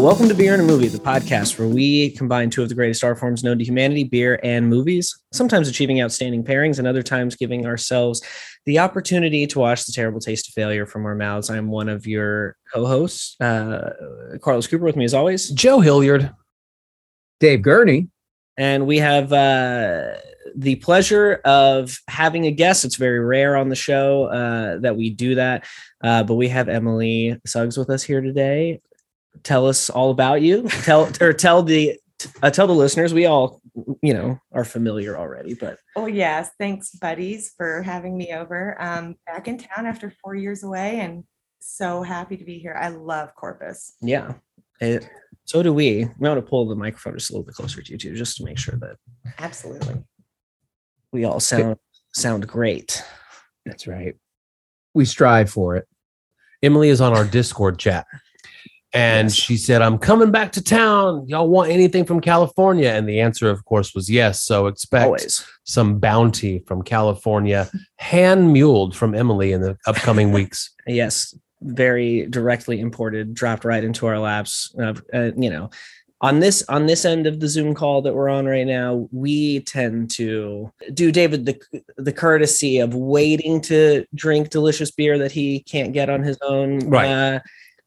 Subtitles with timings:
[0.00, 2.74] Hello, welcome to Beer and a Movie, the podcast where we combine two of the
[2.74, 7.02] greatest art forms known to humanity, beer and movies, sometimes achieving outstanding pairings and other
[7.02, 8.22] times giving ourselves
[8.64, 11.50] the opportunity to watch the terrible taste of failure from our mouths.
[11.50, 13.90] I'm one of your co-hosts, uh,
[14.40, 15.50] Carlos Cooper with me as always.
[15.50, 16.32] Joe Hilliard.
[17.38, 18.08] Dave Gurney.
[18.56, 20.14] And we have uh,
[20.56, 22.86] the pleasure of having a guest.
[22.86, 25.66] It's very rare on the show uh, that we do that,
[26.02, 28.80] uh, but we have Emily Suggs with us here today.
[29.42, 30.68] Tell us all about you.
[30.82, 31.98] Tell or tell the
[32.42, 33.14] uh, tell the listeners.
[33.14, 33.60] We all,
[34.02, 38.80] you know, are familiar already, but Oh yes, thanks, buddies, for having me over.
[38.80, 41.24] Um, back in town after four years away, and
[41.60, 42.76] so happy to be here.
[42.78, 43.94] I love Corpus.
[44.00, 44.34] yeah,
[44.80, 45.08] it,
[45.44, 46.04] so do we.
[46.18, 48.36] We want to pull the microphone just a little bit closer to you too, just
[48.38, 48.96] to make sure that
[49.38, 50.02] Absolutely.
[51.12, 51.76] we all sound
[52.12, 53.02] sound great.
[53.66, 54.14] That's right.
[54.94, 55.86] We strive for it.
[56.62, 58.06] Emily is on our Discord chat.
[58.92, 59.34] And Yes.
[59.34, 61.24] she said, I'm coming back to town.
[61.28, 62.88] Y'all want anything from California?
[62.88, 64.40] And the answer, of course, was yes.
[64.42, 65.46] So expect Always.
[65.64, 70.70] some bounty from California, hand muled from Emily in the upcoming weeks.
[70.86, 75.68] yes very directly imported dropped right into our laps uh, uh, you know
[76.22, 79.60] on this on this end of the zoom call that we're on right now we
[79.60, 81.60] tend to do david the
[81.98, 86.78] the courtesy of waiting to drink delicious beer that he can't get on his own
[86.88, 87.10] Right.
[87.10, 87.40] uh,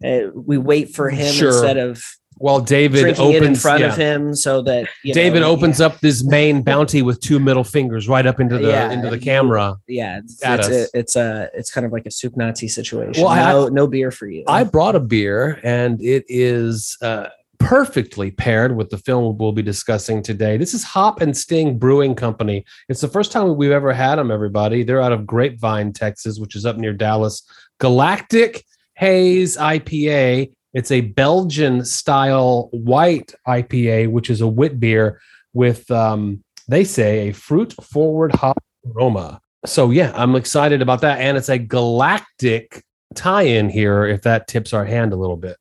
[0.04, 1.50] uh, we wait for him Sure.
[1.50, 2.04] instead of
[2.38, 3.88] While David opens it in front yeah.
[3.90, 7.64] of him so that you David know, opens up this main bounty with two middle
[7.64, 8.92] fingers right up into the Yeah.
[8.92, 9.78] into the camera.
[9.88, 13.32] yeah it's it's, a, it's a it's kind of like a soup nazi situation Well,
[13.32, 17.28] I- no, no beer for you I brought a beer and it is uh,
[17.60, 20.58] perfectly paired with the film we'll be discussing today.
[20.58, 22.66] This is Hop and Sting Brewing Company.
[22.90, 24.84] It's the first time we've ever had them, everybody.
[24.84, 27.42] They're out of Grapevine, Texas, which is up near Dallas.
[27.80, 28.66] Galactic
[28.96, 30.52] Haze IPA.
[30.74, 35.22] It's a Belgian style white IPA, which is a wit beer
[35.54, 38.58] with, um, they say, a fruit forward hop
[38.96, 39.40] aroma.
[39.66, 41.20] So, yeah, I'm excited about that.
[41.20, 42.84] And it's a galactic
[43.16, 45.58] tie in here if that tips our hand a little bit.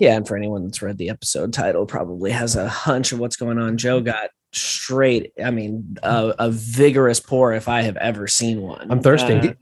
[0.00, 3.36] Yeah, and for anyone that's read the episode title, probably has a hunch of what's
[3.36, 3.76] going on.
[3.76, 5.32] Joe got straight.
[5.42, 8.90] I mean, a, a vigorous pour if I have ever seen one.
[8.90, 9.34] I'm thirsty.
[9.34, 9.52] Uh,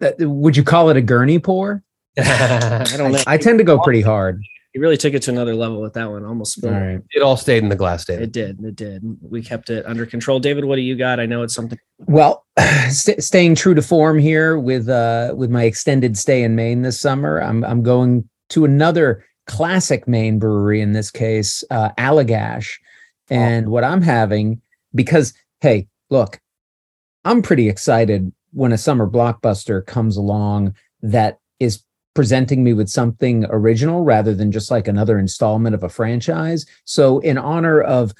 [0.00, 1.82] That- would you call it a Gurney pour?
[2.18, 3.22] I don't know.
[3.26, 4.40] I tend to go pretty hard.
[4.72, 6.24] he really took it to another level with that one.
[6.24, 7.00] Almost All right.
[7.10, 8.24] it all stayed in the glass, David.
[8.24, 8.64] It did.
[8.64, 9.02] It did.
[9.20, 10.38] We kept it under control.
[10.38, 11.20] David, what do you got?
[11.20, 11.78] I know it's something.
[11.98, 12.44] Well,
[12.90, 17.00] st- staying true to form here with uh with my extended stay in Maine this
[17.00, 22.72] summer, I'm I'm going to another classic Maine brewery in this case, uh, Allagash,
[23.30, 24.60] and what I'm having
[24.94, 26.40] because hey, look,
[27.24, 31.82] I'm pretty excited when a summer blockbuster comes along that is
[32.16, 36.66] presenting me with something original rather than just like another installment of a franchise.
[36.84, 38.12] So, in honor of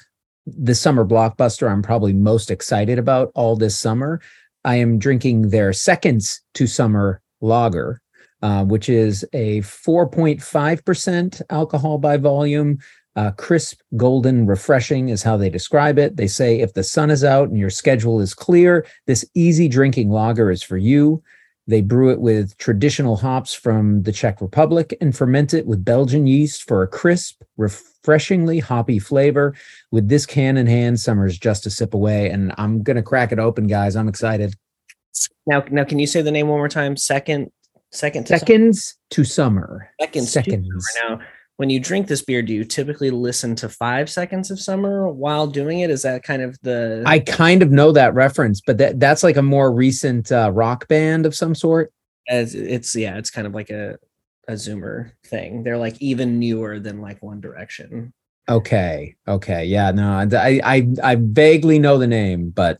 [0.45, 4.21] the summer blockbuster I'm probably most excited about all this summer,
[4.63, 8.01] I am drinking their seconds to summer lager,
[8.41, 12.77] uh, which is a 4.5% alcohol by volume.
[13.15, 16.17] Uh, crisp, golden, refreshing is how they describe it.
[16.17, 20.11] They say if the sun is out and your schedule is clear, this easy drinking
[20.11, 21.23] lager is for you.
[21.67, 26.25] They brew it with traditional hops from the Czech Republic and ferment it with Belgian
[26.25, 29.53] yeast for a crisp, refreshingly hoppy flavor.
[29.91, 32.29] With this can in hand, summer's just a sip away.
[32.29, 33.97] And I'm going to crack it open, guys.
[33.97, 34.55] I'm excited.
[35.45, 36.95] Now, now, can you say the name one more time?
[36.95, 37.51] Second,
[37.91, 39.89] second, to Seconds to summer.
[39.99, 40.27] seconds.
[40.27, 40.87] to Seconds.
[40.93, 41.17] summer.
[41.19, 41.25] Now,
[41.57, 45.47] when you drink this beer, do you typically listen to five seconds of summer while
[45.47, 45.89] doing it?
[45.89, 47.03] Is that kind of the?
[47.05, 50.87] I kind of know that reference, but that, that's like a more recent uh, rock
[50.87, 51.91] band of some sort.
[52.29, 53.97] as it's yeah, it's kind of like a
[54.47, 55.63] a Zoomer thing.
[55.63, 58.13] They're like even newer than like One Direction.
[58.47, 59.15] Okay.
[59.27, 59.65] Okay.
[59.65, 59.91] Yeah.
[59.91, 62.79] No, I, I, I vaguely know the name, but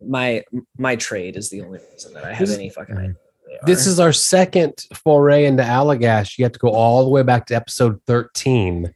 [0.00, 0.44] My
[0.78, 3.16] my trade is the only reason that I have any fucking idea.
[3.60, 6.38] Who they This is our second foray into Allagash.
[6.38, 8.92] You have to go all the way back to episode 13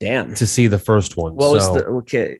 [0.00, 0.34] damn.
[0.34, 1.34] to see the first one.
[1.34, 2.38] What was So the okay?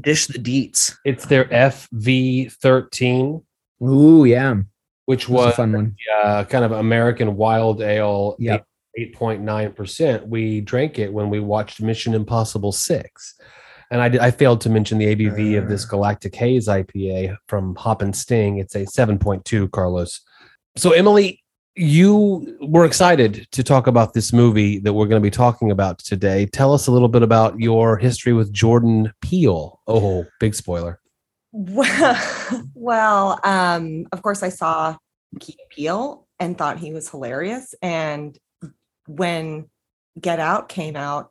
[0.00, 0.94] Dish the deets.
[1.04, 3.42] it's their FV13,
[3.82, 4.54] ooh, yeah.
[5.06, 5.96] which It was a fun one.
[6.22, 8.66] uh, kind of American wild ale, Yep.
[8.98, 10.26] 8.9%.
[10.28, 13.34] We drank it when we watched Mission Impossible 6.
[13.90, 15.68] And I, I failed to mention the ABV of Uh.
[15.68, 18.58] this Galactic Haze IPA from Hop and Sting.
[18.58, 20.20] It's a 7.2, Carlos.
[20.76, 21.40] So, Emily,
[21.76, 25.98] you were excited to talk about this movie that we're going to be talking about
[25.98, 26.46] today.
[26.46, 29.80] Tell us a little bit about your history with Jordan Peele.
[29.86, 31.00] Oh, big spoiler.
[31.52, 34.96] Well, well, um, of course, I saw
[35.40, 37.74] Key Peele and thought he was hilarious.
[37.82, 38.38] And
[39.06, 39.68] when
[40.20, 41.30] Get Out came out,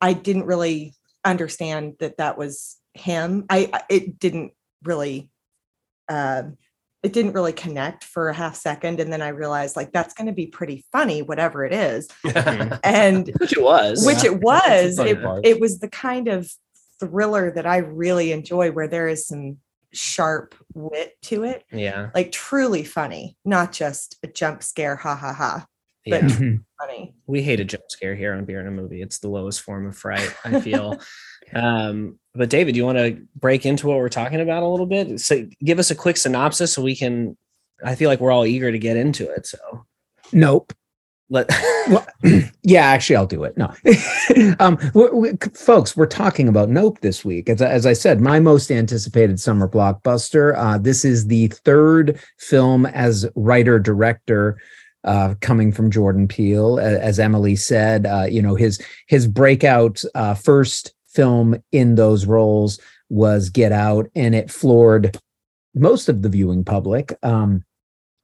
[0.00, 0.94] I didn't really
[1.24, 3.44] understand that that was him.
[3.50, 5.30] I it didn't really
[6.08, 6.44] uh,
[7.02, 10.26] it didn't really connect for a half second and then I realized like that's going
[10.26, 12.08] to be pretty funny whatever it is.
[12.84, 14.06] And Which it was.
[14.06, 14.30] which Yeah.
[14.30, 16.50] it was it, it was the kind of
[17.00, 19.58] thriller that I really enjoy where there is some
[19.92, 22.10] sharp wit to it, yeah.
[22.14, 25.66] like truly funny, not just a jump scare ha ha ha.
[26.06, 26.28] But Yeah.
[26.28, 26.64] Mhm.
[26.78, 27.14] funny.
[27.26, 29.86] we hate a jump scare here on beer in a movie it's the lowest form
[29.86, 31.00] of fright i feel
[31.54, 35.18] um but david you want to break into what we're talking about a little bit
[35.20, 37.36] so give us a quick synopsis so we can
[37.84, 39.58] i feel like we're all eager to get into it so
[40.32, 40.72] Nope.
[41.30, 41.48] let
[41.88, 42.06] Well,
[42.62, 43.58] yeah, actually, I'll do it.
[43.58, 43.70] No,
[44.58, 47.50] um, we we- folks, we're talking about Nope this week.
[47.50, 50.56] As, I- as I said, my most anticipated summer blockbuster.
[50.56, 54.58] Uh, this is the third film as writer director.
[55.04, 60.34] Uh, coming from Jordan Peele, as Emily said, uh, you know his his breakout uh,
[60.34, 62.80] first film in those roles
[63.10, 65.16] was Get Out, and it floored
[65.74, 67.12] most of the viewing public.
[67.22, 67.64] Um,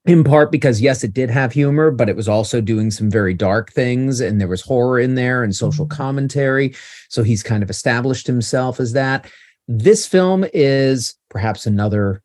[0.07, 3.35] in part because yes it did have humor but it was also doing some very
[3.35, 6.75] dark things and there was horror in there and social commentary
[7.11, 9.31] so he's kind of established himself as that
[9.69, 12.23] this film is perhaps another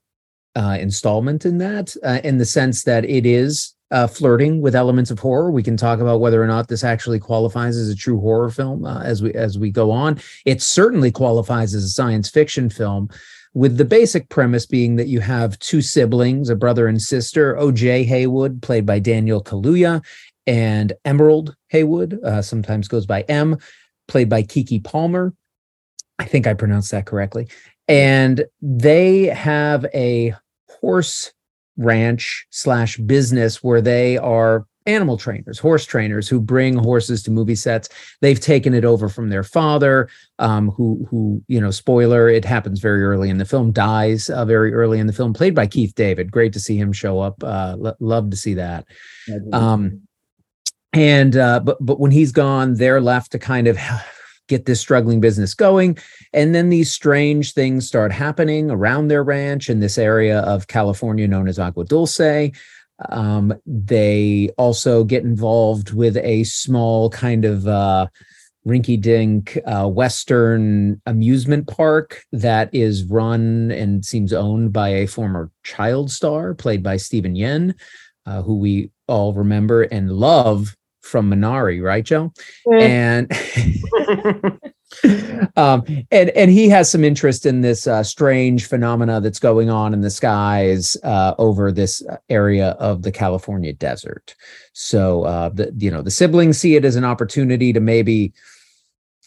[0.55, 5.09] uh, installment in that uh, in the sense that it is uh, flirting with elements
[5.09, 8.19] of horror we can talk about whether or not this actually qualifies as a true
[8.19, 12.29] horror film uh, as we as we go on it certainly qualifies as a science
[12.29, 13.09] fiction film
[13.55, 18.05] with the basic premise being that you have two siblings, a brother and sister, OJ
[18.05, 20.03] Haywood, played by Daniel Kaluuya,
[20.45, 23.57] and Emerald Haywood, uh, sometimes goes by M,
[24.09, 25.33] played by Keke Palmer.
[26.19, 27.47] I think I pronounced that correctly.
[27.87, 30.35] And they have a
[30.69, 31.31] horse
[31.77, 37.55] ranch slash business where they are animal trainers, horse trainers who bring horses to movie
[37.55, 37.89] sets.
[38.21, 42.79] They've taken it over from their father, um, who who you know, spoiler, it happens
[42.79, 45.95] very early in the film, dies uh, very early in the film, played by Keith
[45.95, 46.31] David.
[46.31, 47.43] Great to see him show up.
[47.43, 48.85] Uh, lo- love to see that.
[49.53, 50.01] Um,
[50.93, 53.77] and uh, but but when he's gone, they're left to kind of
[54.47, 55.97] get this struggling business going.
[56.33, 61.27] And then these strange things start happening around their ranch in this area of California
[61.27, 62.51] known as Agua Dulce.
[63.09, 68.07] Um, they also get involved with a small kind of uh,
[68.65, 75.51] rinky dink uh, Western amusement park that is run and seems owned by a former
[75.63, 77.75] child star played by Steven Yeun,
[78.25, 82.33] uh, who we all remember and love from Minari, right, Joe?
[82.71, 83.31] And
[85.55, 89.93] um, and and he has some interest in this uh, strange phenomena that's going on
[89.93, 94.35] in the skies uh, over this area of the California desert.
[94.73, 98.33] So uh, the you know the siblings see it as an opportunity to maybe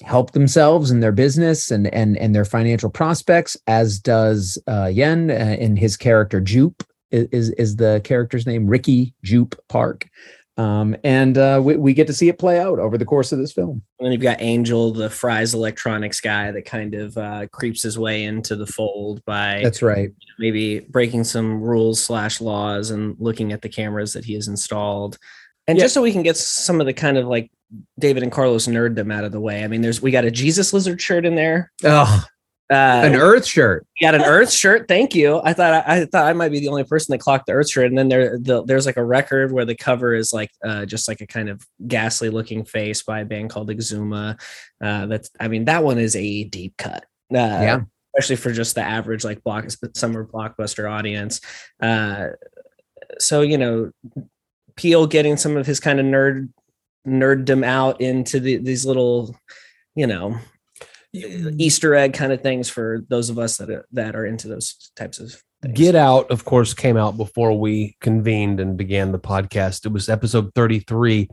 [0.03, 5.31] help themselves in their business and and and their financial prospects, as does uh, Yeun
[5.31, 10.09] uh, in his character Jupe is is the character's name Ricky Jupe Park.
[10.59, 13.39] Um, and uh, we, we get to see it play out over the course of
[13.39, 13.81] this film.
[13.99, 17.97] And then you've got Angel, the Fry's electronics guy that kind of uh, creeps his
[17.97, 20.11] way into the fold by That's right.
[20.39, 25.17] maybe breaking some rules slash laws and looking at the cameras that he has installed.
[25.69, 25.85] And Yeah.
[25.85, 27.51] just so we can get some of the kind of like
[27.99, 29.63] David and Carlos nerddom out of the way.
[29.63, 31.71] I mean, there's we got a Jesus lizard shirt in there.
[31.85, 32.25] Oh,
[32.71, 33.87] Uh, an Earth shirt.
[33.99, 34.89] we got an Earth shirt.
[34.89, 35.41] Thank you.
[35.43, 37.71] I thought I, I thought I might be the only person that clocked the Earth
[37.71, 37.87] shirt.
[37.87, 41.09] And then there the, there's like a record where the cover is like uh, just
[41.09, 44.39] like a kind of ghastly looking face by a band called Exuma.
[44.83, 47.05] Uh, that's I mean that one is a deep cut.
[47.33, 47.81] Uh, Yeah.
[48.15, 51.41] especially for just the average like block summer blockbuster audience.
[51.81, 52.29] Uh,
[53.19, 53.91] so you know,
[54.77, 56.51] Peele getting some of his kind of nerd
[57.07, 59.35] nerddom out into the, these little,
[59.95, 60.37] you know,
[61.13, 64.91] Easter egg kind of things for those of us that are, that are into those
[64.97, 65.77] types of things.
[65.77, 69.87] Get Out, of course, came out before we convened and began the podcast.
[69.87, 71.29] It was episode 33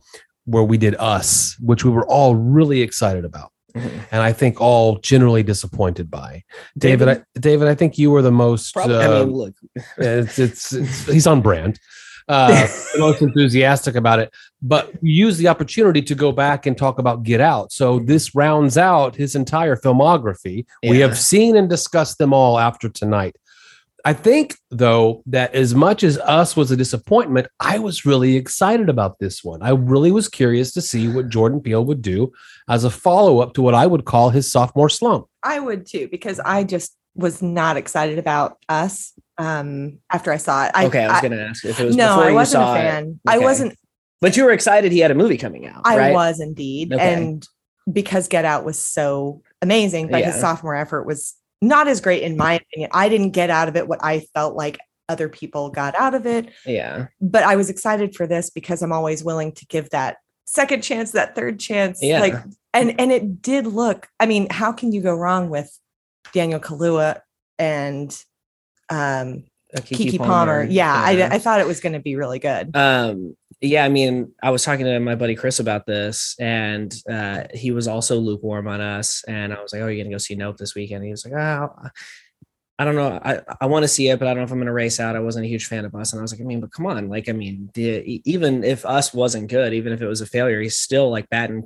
[0.45, 3.51] where we did Us, which we were all really excited about.
[3.75, 3.91] Mhm.
[4.11, 6.43] And I think all generally disappointed by.
[6.77, 8.73] David, I, David, I think you were the most.
[8.73, 9.53] Probably, uh, I mean, look,
[9.97, 11.79] it's, it's, it's he's on brand.
[12.27, 16.97] Uh, the most enthusiastic about it, but use the opportunity to go back and talk
[16.97, 17.71] about Get Out.
[17.71, 20.65] So this rounds out his entire filmography.
[20.81, 23.35] We have seen and discussed them all after tonight.
[24.05, 28.87] I think, though, that as much as Us was a disappointment, I was really excited
[28.87, 29.63] about this one.
[29.63, 32.31] I really was curious to see what Jordan Peele would do
[32.69, 35.25] as a follow up to what I would call his sophomore slump.
[35.41, 40.65] I would too, because I just was not excited about us um after I saw
[40.65, 40.71] it.
[40.73, 42.67] I, okay, I was going to ask if it was no, before I wasn't a
[42.67, 43.19] fan.
[43.27, 43.77] I wasn't
[44.21, 45.81] But you were excited he had a movie coming out.
[45.85, 46.13] I right?
[46.13, 46.93] was indeed.
[46.93, 47.13] Okay.
[47.13, 47.47] And
[47.91, 52.37] because Get Out was so amazing, but his sophomore effort was not as great in
[52.37, 52.89] my opinion.
[52.93, 56.25] I didn't get out of it what I felt like other people got out of
[56.25, 57.07] it, Yeah.
[57.21, 61.11] but I was excited for this because I'm always willing to give that second chance,
[61.11, 61.99] that third chance.
[62.01, 62.19] Yeah.
[62.21, 62.35] Like
[62.73, 65.77] and and it did look, I mean, how can you go wrong with
[66.33, 67.21] Daniel Kaluuya
[67.59, 68.11] and
[68.89, 69.43] um
[69.75, 70.63] Uh, Keke, Palmer.
[70.63, 72.75] Yeah, I, I thought it was going to be really good.
[72.75, 77.43] um yeah i mean i was talking to my buddy chris about this and uh
[77.53, 80.35] he was also lukewarm on us and i was like oh you're gonna go see
[80.35, 81.03] nope this weekend?
[81.05, 81.73] He was like oh
[82.77, 83.17] i don't know.
[83.23, 85.15] I i want to see it but i don't know if i'm gonna race out.
[85.15, 86.11] I wasn't a huge fan of us.
[86.11, 87.07] And i was like i mean but come on.
[87.07, 90.61] Like i mean the, even if us wasn't good even if it was a failure
[90.61, 91.63] he's still like batting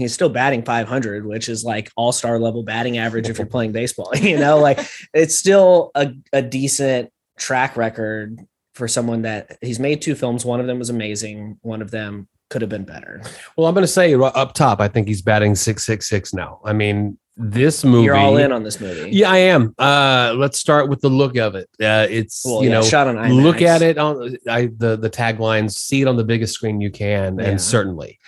[0.00, 4.10] he's still batting 500 which is like all-star level batting average if you're playing baseball
[4.16, 4.80] you know like
[5.14, 8.38] it's still a, a decent track record
[8.74, 10.44] for someone that he's made two films.
[10.44, 11.58] One of them was amazing.
[11.62, 13.20] One of them could have been better.
[13.56, 16.60] Well, I'm going to say up top, I think he's batting six six six now.
[16.64, 18.04] I mean, this movie.
[18.04, 19.10] You're all in on this movie.
[19.10, 19.74] Yeah, I am.
[19.78, 21.68] Uh, let's start with the look of it.
[21.82, 23.42] Uh, it's Well, you yeah, know, shot on IMAX.
[23.42, 25.72] look at it on I, the the taglines.
[25.72, 27.46] See it on the biggest screen you can, Yeah.
[27.46, 28.18] and certainly,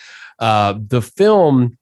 [0.42, 1.78] uh, the film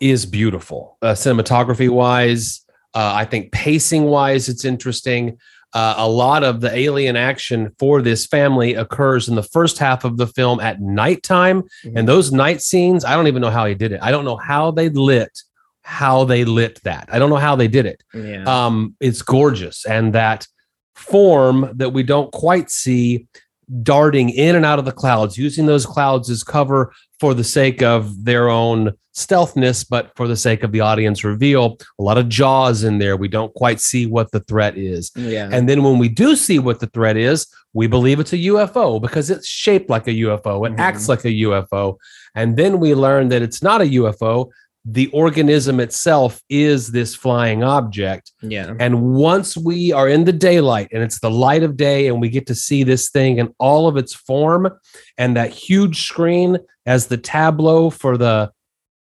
[0.00, 0.96] is beautiful.
[1.02, 5.38] Uh, cinematography wise, uh, I think pacing wise, it's interesting.
[5.74, 10.04] Uh, a lot of the alien action for this family occurs in the first half
[10.04, 11.62] of the film at nighttime.
[11.84, 11.92] Mhm.
[11.96, 14.00] And those night scenes, I don't even know how he did it.
[14.02, 15.42] I don't know how they lit,
[15.82, 17.10] how they lit that.
[17.12, 18.02] I don't know how they did it.
[18.14, 18.44] Yeah.
[18.44, 19.84] Um, it's gorgeous.
[19.84, 20.46] And that
[20.94, 23.26] form that we don't quite see
[23.82, 27.82] darting in and out of the clouds, using those clouds as cover for the sake
[27.82, 31.76] of their own stealthness, but for the sake of the audience reveal.
[31.98, 33.16] A lot of jaws in there.
[33.16, 35.10] We don't quite see what the threat is.
[35.16, 35.48] yeah.
[35.52, 39.00] And then when we do see what the threat is, we believe it's a UFO
[39.02, 40.78] because it's shaped like a UFO, it Mhm.
[40.78, 41.96] acts like a UFO.
[42.34, 44.50] And then we learn that it's not a UFO.
[44.84, 48.32] The organism itself is this flying object.
[48.42, 48.74] yeah.
[48.78, 52.28] And once we are in the daylight and it's the light of day and we
[52.28, 54.70] get to see this thing in all of its form
[55.18, 58.50] and that huge screen as the tableau for the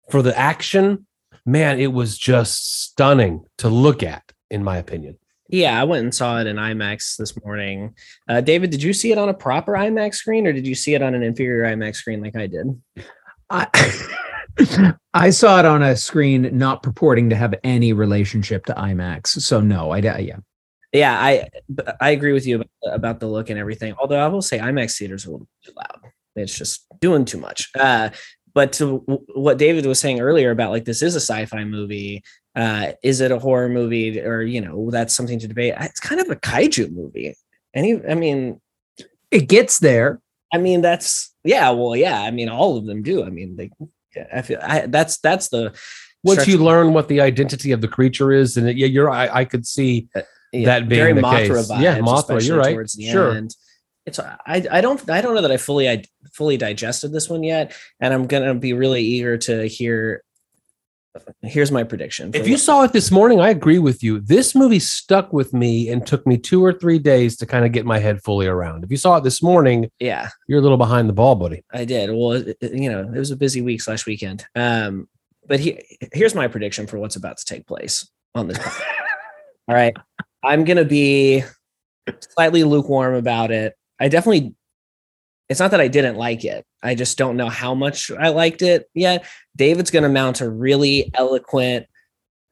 [0.10, 1.08] for the action,
[1.46, 5.18] man, it was just stunning to look at in my opinion.
[5.50, 5.80] Yeah.
[5.80, 7.96] I went and saw it in IMAX this morning.
[8.28, 10.94] Uh, David, did you see it on a proper IMAX screen or did you see
[10.94, 12.82] it on an inferior IMAX screen like I did?
[13.50, 13.68] I,
[15.14, 19.28] I saw it on a screen not purporting to have any relationship to IMAX.
[19.28, 20.38] So no, I yeah.
[20.94, 21.48] Yeah, I
[22.00, 23.94] I agree with you about, about the look and everything.
[24.00, 26.12] Although I will say IMAX theaters are a little too loud.
[26.36, 27.70] It's just doing too much.
[27.78, 28.10] Uh,
[28.54, 28.98] but to
[29.34, 32.24] what David was saying earlier about like this is a sci-fi movie.
[32.54, 35.74] Uh, is it a horror movie or you know that's something to debate?
[35.80, 37.36] It's kind of a kaiju movie.
[37.74, 38.60] Any, I mean,
[39.32, 40.20] It gets there.
[40.54, 41.70] I mean that's yeah.
[41.72, 42.22] Well, yeah.
[42.22, 43.24] I mean, all of them do.
[43.24, 43.72] I mean, they.
[44.34, 45.74] I feel I, that's that's the
[46.24, 49.28] Once you learn what the identity of the creature is, and it, yeah, you're I,
[49.40, 51.72] I could see uh, yeah, that being very the Mothra case.
[51.72, 52.74] vibes, Yeah, Mothra, you're right.
[52.74, 53.32] Towards the Sure.
[53.32, 53.56] end.
[54.06, 54.36] It's I
[54.72, 56.04] I don't I don't know that I fully I
[56.34, 60.24] fully digested this one yet, and I'm gonna be really eager to hear.
[61.42, 62.32] Here's my prediction.
[62.34, 64.20] If you saw it this morning, I agree with you.
[64.22, 67.72] This movie stuck with me and took me two or three days to kind of
[67.74, 68.84] get my head fully around.
[68.86, 71.64] If you saw it this morning, yeah, you're a little behind the ball, buddy.
[71.74, 72.10] I did.
[72.12, 74.46] Well, it- you know, it was a busy week slash weekend.
[74.56, 75.10] Um,
[75.48, 75.82] but he,
[76.14, 78.58] here's my prediction for what's about to take place on this.
[79.68, 79.96] All right,
[80.44, 81.44] I'm gonna be
[82.34, 83.74] slightly lukewarm about it.
[84.00, 84.56] I definitely.
[85.52, 86.66] It's not that I didn't like it.
[86.82, 89.26] I just don't know how much I liked it yet.
[89.56, 91.88] David's gonna mount a really eloquent,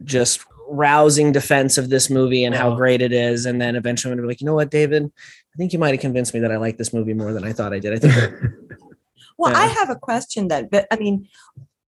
[0.04, 2.78] just rousing defense of this movie and how Uh-huh.
[2.78, 5.56] great it is, and then eventually I'm gonna be like, you know what, David, I
[5.58, 7.74] think you might have convinced me that I like this movie more than I thought
[7.74, 7.94] I did.
[7.94, 8.14] I think
[9.38, 9.60] Well, Yeah.
[9.60, 11.30] I have a question then, but I mean,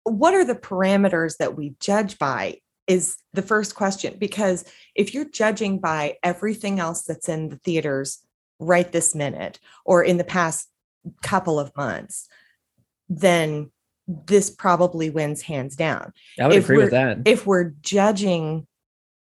[0.03, 2.57] what are the parameters that we judge by?
[2.87, 4.63] Is the first question because
[4.95, 8.19] if you're judging by everything else that's in the theaters
[8.59, 10.69] right this minute or in the past
[11.21, 12.27] couple of months,
[13.09, 13.71] then
[14.07, 16.13] this probably wins hands down.
[16.39, 17.17] I would If agree with we're- that.
[17.27, 18.67] If we're judging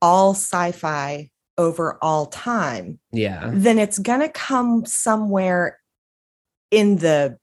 [0.02, 3.50] all sci-fi over all time, yeah.
[3.54, 5.80] then it's going to come somewhere
[6.72, 7.38] in the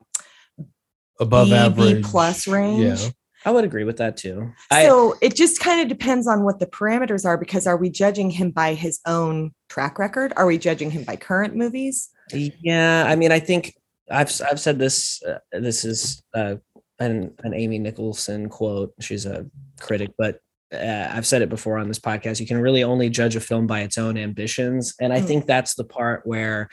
[1.20, 3.00] Above B, B average plus range.
[3.02, 3.11] Yeah.
[3.44, 4.52] I would agree with that too.
[4.70, 7.88] I, So it just kind of depends on what the parameters are because are we
[7.88, 10.32] judging him by his own track record?
[10.37, 12.11] Are we judging him by current movies?
[12.32, 13.75] yeah, I mean, I think
[14.11, 15.23] I've I've said this.
[15.23, 16.57] Uh, this is uh,
[16.99, 18.93] an an Amy Nicholson quote.
[19.00, 19.47] She's a
[19.81, 20.40] critic, but
[20.73, 22.40] uh, I've said it before on this podcast.
[22.40, 25.26] You can really only judge a film by its own ambitions, and I Mm.
[25.26, 26.69] think that's the part where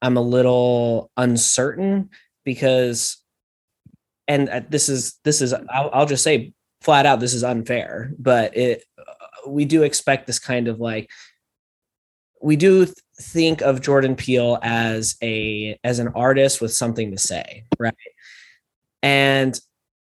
[0.00, 2.10] I'm a little uncertain
[2.44, 3.18] because
[4.28, 8.12] and uh, this is this is I'll, I'll just say flat out this is unfair
[8.18, 11.10] but it uh, we do expect this kind of like
[12.40, 12.86] we do
[13.20, 17.94] think of jordan peele as a as an artist with something to say right?
[19.02, 19.58] And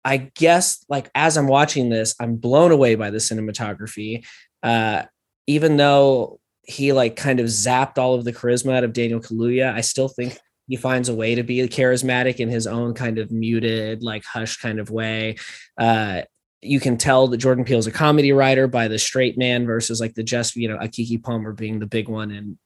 [0.04, 4.26] i guess like as i'm watching this i'm blown away by the cinematography.
[4.64, 5.04] Uh
[5.48, 9.74] even though he like kind of zapped all of the charisma out of daniel kaluuya
[9.74, 10.38] i still think
[10.72, 14.56] he finds a way to be charismatic in his own kind of muted like hush
[14.56, 15.36] kind of way.
[15.78, 16.22] Uh
[16.62, 20.00] you can tell that Jordan Peele is a comedy writer by the straight man versus
[20.00, 22.58] like the just you know a Keke Palmer being the big one and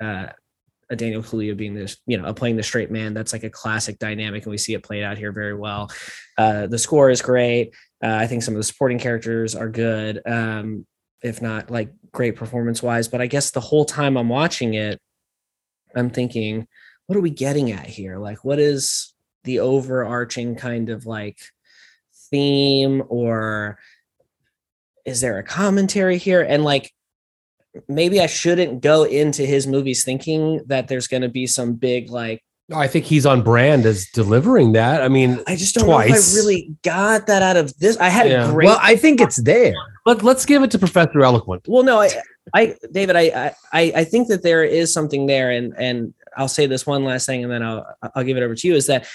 [0.00, 0.26] uh,
[0.90, 3.14] a Daniel Kaluuya being this you know playing the straight man.
[3.14, 5.90] That's like a classic dynamic, and we see it played out here very well.
[6.38, 7.74] Uh, the score is great.
[8.02, 10.86] Uh, I think some of the supporting characters are good, um,
[11.22, 13.08] if not like great performance wise.
[13.08, 15.00] But I guess the whole time I'm watching it,
[15.94, 16.66] I'm thinking,
[17.06, 18.18] what are we getting at here?
[18.18, 21.40] Like, what is the overarching kind of like
[22.30, 23.78] theme or
[25.04, 26.92] is there a commentary here and like
[27.88, 32.10] maybe i shouldn't go into his movies thinking that there's going to be some big
[32.10, 32.42] like
[32.74, 35.02] I think he's on brand as delivering that.
[35.02, 36.08] I mean, i just don't twice.
[36.08, 38.48] know if i really got that out of this i had Yeah.
[38.48, 39.74] a great Well, I think it's there.
[40.06, 41.66] But let's give it to Professor Eloquent.
[41.68, 42.08] well no i
[42.54, 46.66] i david I, I i think that there is something there and and i'll say
[46.66, 49.06] this one last thing and then i'll i'll give it over to you is that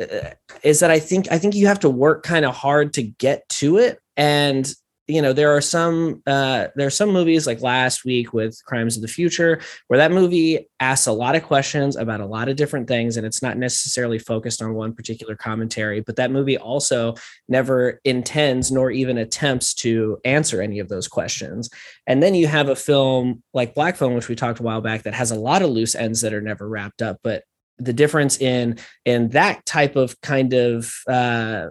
[0.00, 0.30] uh,
[0.62, 3.78] that i think i think you have to work kind of hard to get to
[3.78, 4.72] it and
[5.08, 8.96] you know there are some uh there are some movies like last week with crimes
[8.96, 12.56] of the future where that movie asks a lot of questions about a lot of
[12.56, 17.14] different things and it's not necessarily focused on one particular commentary but that movie also
[17.48, 21.70] never intends nor even attempts to answer any of those questions.
[22.06, 25.02] And then you have a film like black phone which we talked a while back
[25.04, 27.44] that has a lot of loose ends that are never wrapped up but
[27.78, 31.66] the difference in in that type of kind of uh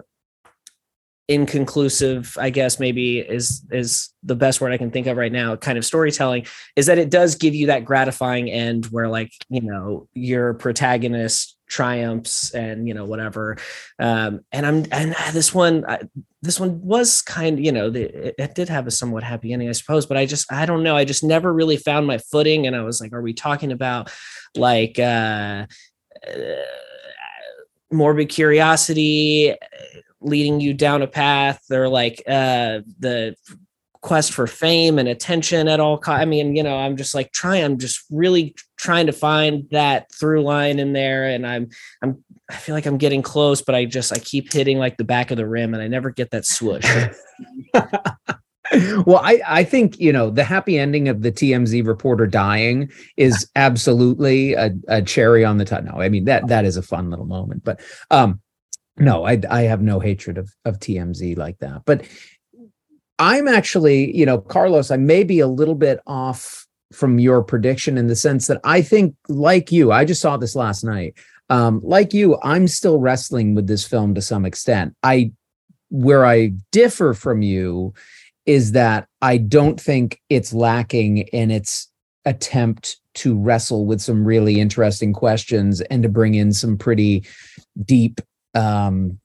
[1.28, 5.56] inconclusive i guess maybe is is the best word i can think of right now
[5.56, 9.60] kind of storytelling is that it does give you that gratifying end where like you
[9.60, 13.56] know your protagonist triumphs and you know whatever.
[13.98, 16.00] Um and i'm and this one I,
[16.42, 19.68] this one was kind you know the, it, it did have a somewhat happy ending
[19.68, 20.96] i suppose but i just i don't know.
[20.96, 24.12] I just never really found my footing and i was like are we talking about
[24.56, 25.66] like uh,
[26.26, 26.36] uh
[27.90, 29.54] morbid curiosity
[30.26, 33.34] leading you down a path or like uh the
[34.02, 37.32] quest for fame and attention at all co- i mean you know i'm just like
[37.32, 41.68] trying i'm just really trying to find that through line in there and i'm
[42.02, 45.04] i'm i feel like i'm getting close but i just i keep hitting like the
[45.04, 46.86] back of the rim and i never get that swoosh
[49.06, 53.48] well, I, I think, you know, the happy ending of the TMZ reporter dying is
[53.56, 55.84] absolutely a, a cherry on the top.
[55.84, 57.64] No, I mean that that is a fun little moment.
[57.64, 58.40] But um
[58.98, 61.82] no, I I have no hatred of of TMZ like that.
[61.84, 62.06] But
[63.18, 67.98] I'm actually, you know, Carlos, I may be a little bit off from your prediction
[67.98, 71.14] in the sense that I think, like you, I just saw this last night.
[71.48, 74.94] Um, like you, I'm still wrestling with this film to some extent.
[75.02, 75.32] I
[75.90, 77.94] where I differ from you
[78.44, 81.90] is that I don't think it's lacking in its
[82.24, 87.24] attempt to wrestle with some really interesting questions and to bring in some pretty
[87.84, 88.20] deep
[88.56, 89.18] um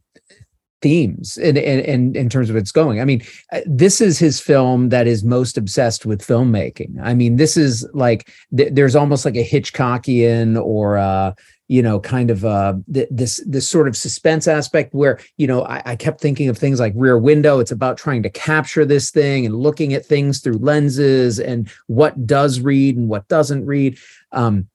[0.82, 3.00] themes in, in in terms of its going.
[3.00, 7.00] I mean uh, this is his film that is most obsessed with filmmaking.
[7.02, 11.34] I mean this is like th- there's almost like a hitchcockian or uh
[11.68, 15.64] you know kind of uh th- this this sort of suspense aspect where you know
[15.66, 17.60] I, I kept thinking of things like rear window.
[17.60, 22.26] It's about trying to capture this thing and looking at things through lenses and what
[22.26, 24.00] does read and what doesn't read.
[24.32, 24.68] Um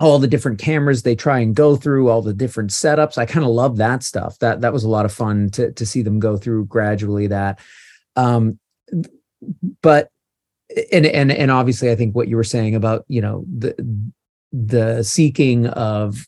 [0.00, 3.18] all the different cameras they try and go through all the different setups.
[3.18, 4.38] I kind of love that stuff.
[4.38, 7.60] That that was a lot of fun to to see them go through gradually that.
[8.16, 8.58] Um
[9.82, 10.10] but
[10.92, 13.74] and and and obviously i think what you were saying about you know the
[14.52, 16.26] the seeking of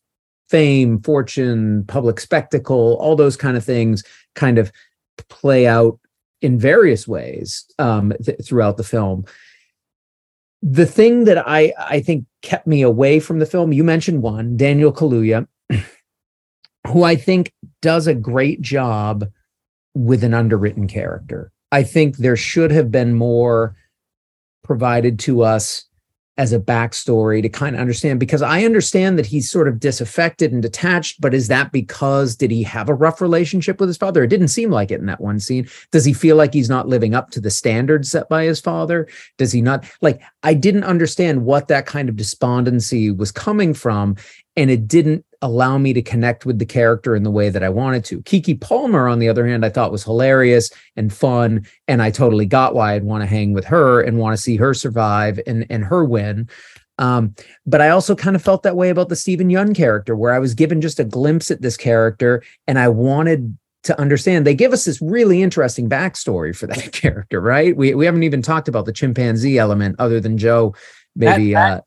[0.49, 4.03] fame fortune public spectacle all those kind of things
[4.35, 4.73] kind of
[5.29, 5.99] play out
[6.41, 9.25] in various ways um th- throughout the film
[10.63, 14.57] the thing that I I think kept me away from the film, you mentioned one,
[14.57, 15.47] Daniel Kaluuya,
[16.87, 19.27] who I think does a great job
[19.95, 21.53] with an underwritten character.
[21.73, 23.77] I think there should have been more
[24.63, 25.85] provided to us
[26.39, 30.51] as a backstory to kind of understand because I understand that he's sort of disaffected
[30.51, 34.23] and detached, but is that because did he have a rough relationship with his father?
[34.23, 35.69] It didn't seem like it in that one scene.
[35.91, 39.09] Does he feel like he's not living up to the standards set by his father?
[39.37, 44.17] Does he not like I didn't understand what that kind of despondency was coming from.
[44.57, 47.69] And it didn't allow me to connect with the character in the way that I
[47.69, 48.23] wanted to.
[48.23, 52.47] Keke Palmer, on the other hand, I thought was hilarious and fun, and I totally
[52.47, 55.67] got why I'd want to hang with her and want to see her survive and
[55.69, 56.49] and her win.
[56.99, 57.35] Um,
[57.67, 60.39] but I also kind of felt that way about the Steven Yeun character, where I
[60.39, 64.47] was given just a glimpse at this character, and I wanted to understand.
[64.47, 67.77] They give us this really interesting backstory for that character, right?
[67.77, 70.75] We we haven't even talked about the chimpanzee element, other than Joe.
[71.17, 71.81] Maybe that uh,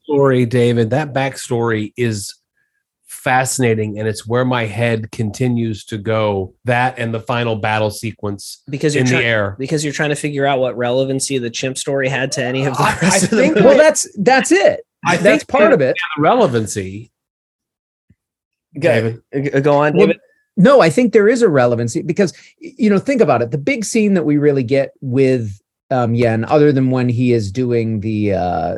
[0.45, 0.89] David.
[0.89, 2.36] That backstory is
[3.25, 6.53] fascinating, and it's where my head continues to go.
[6.63, 9.55] That and the final battle sequence because you're in try- the air.
[9.59, 12.77] because you're trying to figure out what relevancy the chimp story had to any of
[12.77, 13.67] the I- rest I of think- movie.
[13.67, 14.85] well, that's that's it.
[15.05, 15.95] I that's think part of it.
[16.15, 17.11] The relevancy,
[18.79, 19.63] Go, David.
[19.63, 20.21] go on, Well, David.
[20.57, 23.51] No, I think there is a relevancy because you know, think about it.
[23.51, 25.59] The big scene that we really get with
[25.91, 28.78] um Yeun, other than when he is doing the uh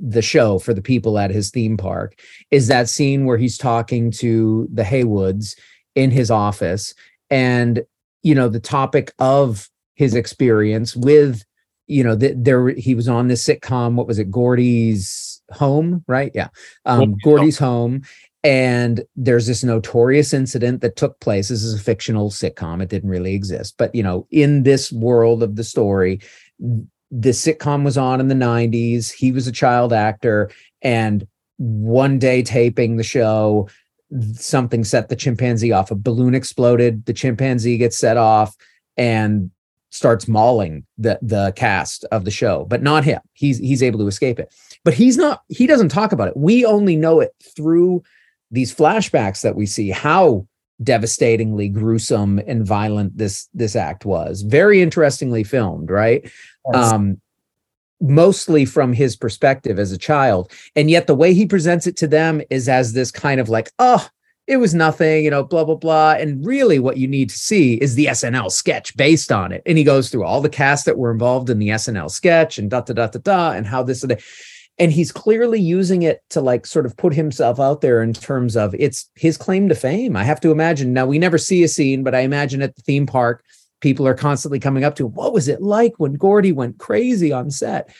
[0.00, 2.18] the show for the people at his theme park,
[2.50, 5.56] is that scene where he's talking to the Haywoods
[5.94, 6.94] in his office
[7.30, 7.82] and
[8.22, 11.42] you know the topic of his experience with
[11.86, 16.32] you know that there he was on this sitcom what was it gordy's home right?
[16.34, 16.48] Yeah.
[16.84, 17.20] Um Gordy's Home.
[17.22, 18.02] gordy's home.
[18.44, 21.48] And there's this notorious incident that took place.
[21.48, 22.80] This is a fictional sitcom.
[22.80, 23.74] It didn't really exist.
[23.78, 26.20] But you know in this world of the story
[26.58, 30.50] the sitcom was on in the 90s he was a child actor.
[30.82, 31.26] And
[31.58, 33.68] one day taping the show
[34.34, 35.90] something set the chimpanzee off.
[35.90, 38.54] A balloon exploded the chimpanzee gets set off
[38.96, 39.50] and
[39.90, 43.20] starts mauling the the cast of the show but not him.
[43.32, 44.54] He's he's able to escape it.
[44.84, 46.36] But he's not he doesn't talk about it.
[46.36, 48.02] We only know it through
[48.50, 50.46] these flashbacks that we see how
[50.82, 54.42] devastatingly gruesome and violent this this act was.
[54.42, 56.30] Very interestingly filmed right?
[56.74, 57.20] Um
[58.00, 60.52] mostly from his perspective as a child.
[60.74, 63.70] And yet the way he presents it to them is as this kind of like
[63.78, 64.06] oh
[64.46, 66.12] it was nothing you know blah blah blah.
[66.12, 69.62] And really what you need to see is the snl sketch based on it.
[69.66, 72.70] And he goes through all the cast that were involved in the snl sketch and
[72.70, 74.22] da da da da da and how this and that
[74.78, 78.56] and he's clearly using it to like sort of put himself out there in terms
[78.56, 80.16] of it's his claim to fame.
[80.16, 82.82] I have to imagine now we never see a scene but i imagine at the
[82.82, 83.44] theme park
[83.80, 85.14] people are constantly coming up to him.
[85.14, 87.94] what was it like when gordy went crazy on set?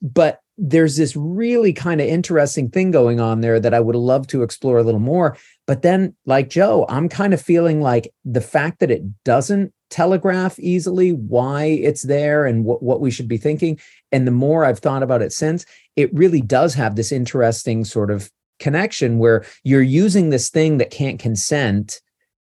[0.00, 4.26] But there's this really kind of interesting thing going on there that i would love
[4.28, 5.36] to explore a little more.
[5.66, 10.58] But then like joe i'm kind of feeling like the fact that it doesn't telegraph
[10.58, 13.78] easily why it's there and what, what we should be thinking.
[14.10, 15.64] And the more i've thought about it since
[15.96, 20.90] it really does have this interesting sort of connection where you're using this thing that
[20.90, 22.00] can't consent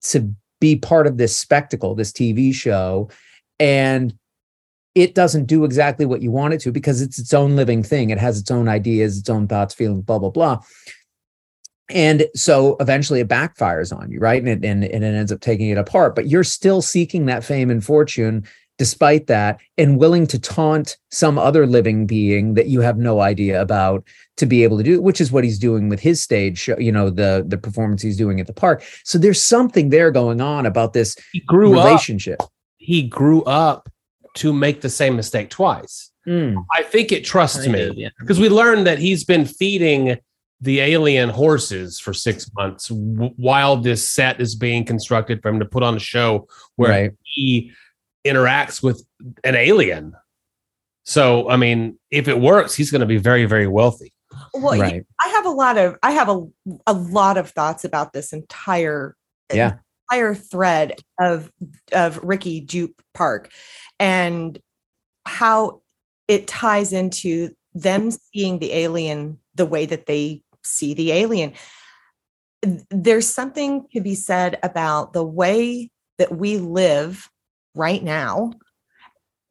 [0.04, 3.10] to be part of this spectacle, this TV show,
[3.60, 4.18] and
[4.94, 8.10] it doesn't do exactly what you want it to because it's its own living thing.
[8.10, 10.62] It has its own ideas, its own thoughts, feelings, blah, blah, blah.
[11.90, 14.42] And so eventually it backfires on you, right?
[14.42, 16.16] And it, and, and it ends up taking it apart.
[16.16, 18.46] But you're still seeking that fame and fortune
[18.78, 23.62] despite that and willing to taunt some other living being that you have no idea
[23.62, 24.04] about
[24.38, 26.92] to be able to do which is what he's doing with his stage show you
[26.92, 30.66] know the the performance he's doing at the park so there's something there going on
[30.66, 31.86] about this he grew up.
[31.86, 32.42] relationship
[32.78, 33.90] He grew up
[34.36, 36.12] to make the same mistake twice.
[36.28, 38.10] Mm, I think it trusts Kind me of, yeah.
[38.20, 40.18] because we learned that he's been feeding
[40.62, 45.60] the alien horses for six months w- while this set is being constructed for him
[45.60, 47.72] to put on a show where right he
[48.26, 49.06] interacts with
[49.44, 50.14] an alien.
[51.04, 54.12] So, I mean, if it works, he's going to be very, very wealthy.
[54.54, 56.46] Well, right I have a lot of I have a
[56.88, 59.16] a lot of thoughts about this entire
[59.54, 59.78] Yeah.
[60.12, 61.52] entire thread of
[61.92, 63.52] of Ricky Jupe Park
[64.00, 64.60] and
[65.26, 65.82] how
[66.28, 71.54] it ties into them seeing the alien the way that they see the alien.
[72.90, 77.30] There's something to be said about the way that we live
[77.76, 78.54] right now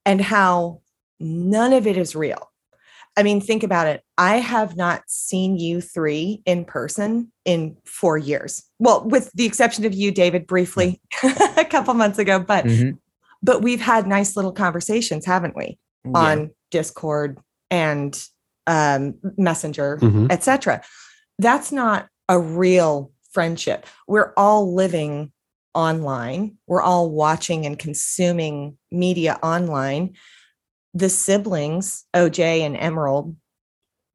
[0.04, 0.80] and how
[1.20, 2.50] none of it is real.
[3.16, 4.02] I mean, think about it.
[4.18, 8.64] I have not seen you three in person in four years.
[8.80, 11.00] Well, with the exception of you, David, briefly
[11.56, 12.98] a couple months ago, but Mhm.
[13.40, 15.78] but we've had nice little conversations, haven't we,
[16.14, 17.38] on Discord
[17.70, 18.20] and
[18.66, 20.32] um, Messenger, Mhm.
[20.32, 20.82] etc.
[21.38, 23.86] That's not a real friendship.
[24.08, 25.30] We're all living
[25.74, 26.56] online.
[26.66, 30.14] We're all watching and consuming media online.
[30.94, 33.36] The siblings, OJ and Emerald,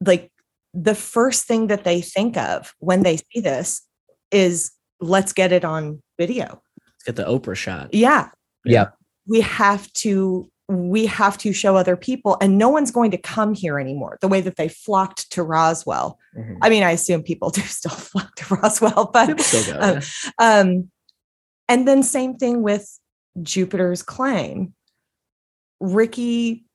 [0.05, 0.31] like
[0.73, 3.81] the first thing that they think of when they see this
[4.31, 6.61] is let's get it on video.
[6.87, 7.93] Let's get the Oprah shot.
[7.93, 8.29] Yeah.
[8.65, 8.89] Yeah.
[9.27, 13.55] We have to we have to show other people and no one's going to come
[13.55, 16.57] here anymore the way that they flocked to roswell Mhm.
[16.61, 19.79] i mean i assume people do still flock to roswell but still go.
[19.81, 19.99] um,
[20.39, 20.59] yeah.
[20.59, 20.91] um,
[21.69, 22.99] and then same thing with
[23.41, 24.73] Jupiter's claim.
[25.79, 26.65] Ricky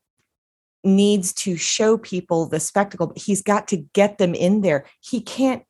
[0.83, 4.85] needs to show people the spectacle, but he's got to get them in there.
[5.01, 5.63] He can't,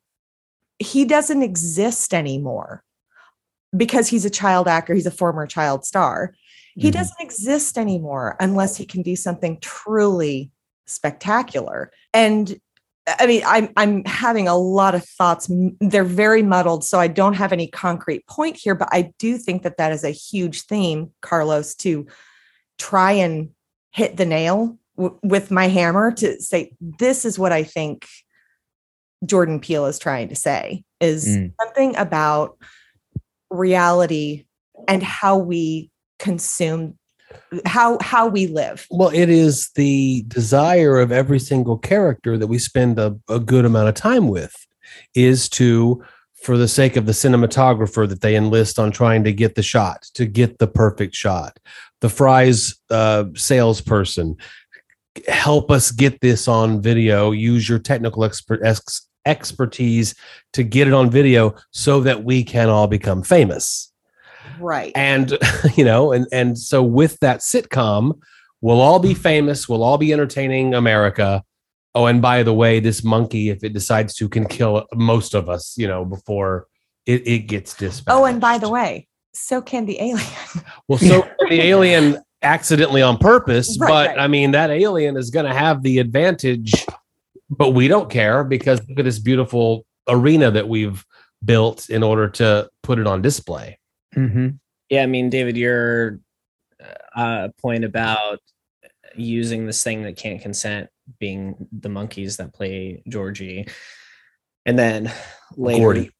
[0.78, 2.82] he doesn't exist anymore
[3.76, 6.34] because he's a child actor, he's a former child star.
[6.76, 6.94] He Mhm.
[6.94, 10.50] doesn't exist anymore unless he can do something truly
[10.86, 11.90] spectacular.
[12.12, 12.60] And
[13.06, 15.48] I mean, I'm I'm having a lot of thoughts.
[15.80, 18.74] They're very muddled, so I don't have any concrete point here.
[18.74, 22.06] But I do think that that is a huge theme, Carlos, to
[22.78, 23.50] try and
[23.92, 28.06] hit the nail w- with my hammer to say this is what I think
[29.24, 31.52] Jordan Peele is trying to say is Mm.
[31.60, 32.58] something about
[33.50, 34.44] reality
[34.88, 36.98] and how we consume
[37.64, 38.86] how how we live.
[38.90, 43.64] Well, it is the desire of every single character that we spend a, a good
[43.64, 44.54] amount of time with
[45.14, 46.02] is to,
[46.42, 50.02] for the sake of the cinematographer that they enlist on trying to get the shot,
[50.14, 51.58] to get the perfect shot.
[52.00, 54.36] The fries uh, salesperson,
[55.28, 57.30] help us get this on video.
[57.32, 60.14] Use your technical expert ex- expertise
[60.52, 63.92] to get it on video so that we can all become famous
[64.60, 64.92] Right.
[64.94, 65.36] and
[65.76, 68.20] you know and and so with that sitcom
[68.60, 71.42] we'll all be famous we'll all be entertaining america
[71.94, 75.48] oh and by the way this monkey if it decides to can kill most of
[75.48, 76.66] us you know before
[77.06, 80.26] it, it gets dispatched oh, and by the way, so can the alien.
[80.88, 84.18] well so the alien accidentally on purpose Right, but right.
[84.18, 86.84] i mean that alien is going to have the advantage
[87.48, 91.04] but we don't care because look at this beautiful arena that we've
[91.44, 93.78] built in order to put it on display
[94.16, 94.58] Mhm.
[94.88, 96.20] Yeah, I mean, David, your
[97.14, 98.40] uh, point about
[99.14, 103.66] using this thing that can't consent being the monkeys that play Georgie,
[104.64, 105.12] and then
[105.56, 106.10] later, Gordy.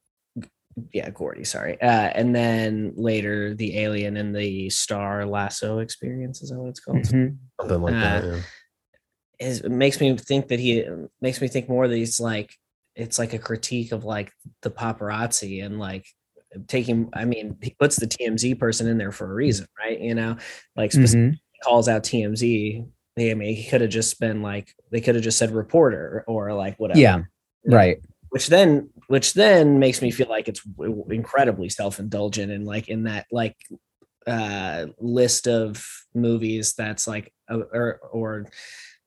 [0.92, 6.50] yeah, Gordy, sorry, uh, and then later the alien and the star lasso experience is
[6.50, 7.04] that what it's called?
[7.04, 7.38] Mhm.
[7.60, 8.40] something like that Uh, yeah.
[9.38, 10.86] Is it makes me think that he
[11.20, 12.56] makes me think more that he's like
[12.94, 14.32] it's like a critique of like
[14.62, 16.06] the paparazzi and like
[16.68, 20.14] taking i mean he puts the tmz person in there for a reason right you
[20.14, 20.36] know
[20.76, 21.38] like specifically Mhm.
[21.64, 22.86] calls out tmz
[23.18, 26.52] i mean he could have just been like they could have just said reporter or
[26.52, 27.22] like whatever Yeah.
[27.64, 27.98] Right.
[28.30, 30.62] which then which then makes me feel like it's
[31.10, 33.56] incredibly self-indulgent and like in that like
[34.26, 38.46] uh list of movies that's like or or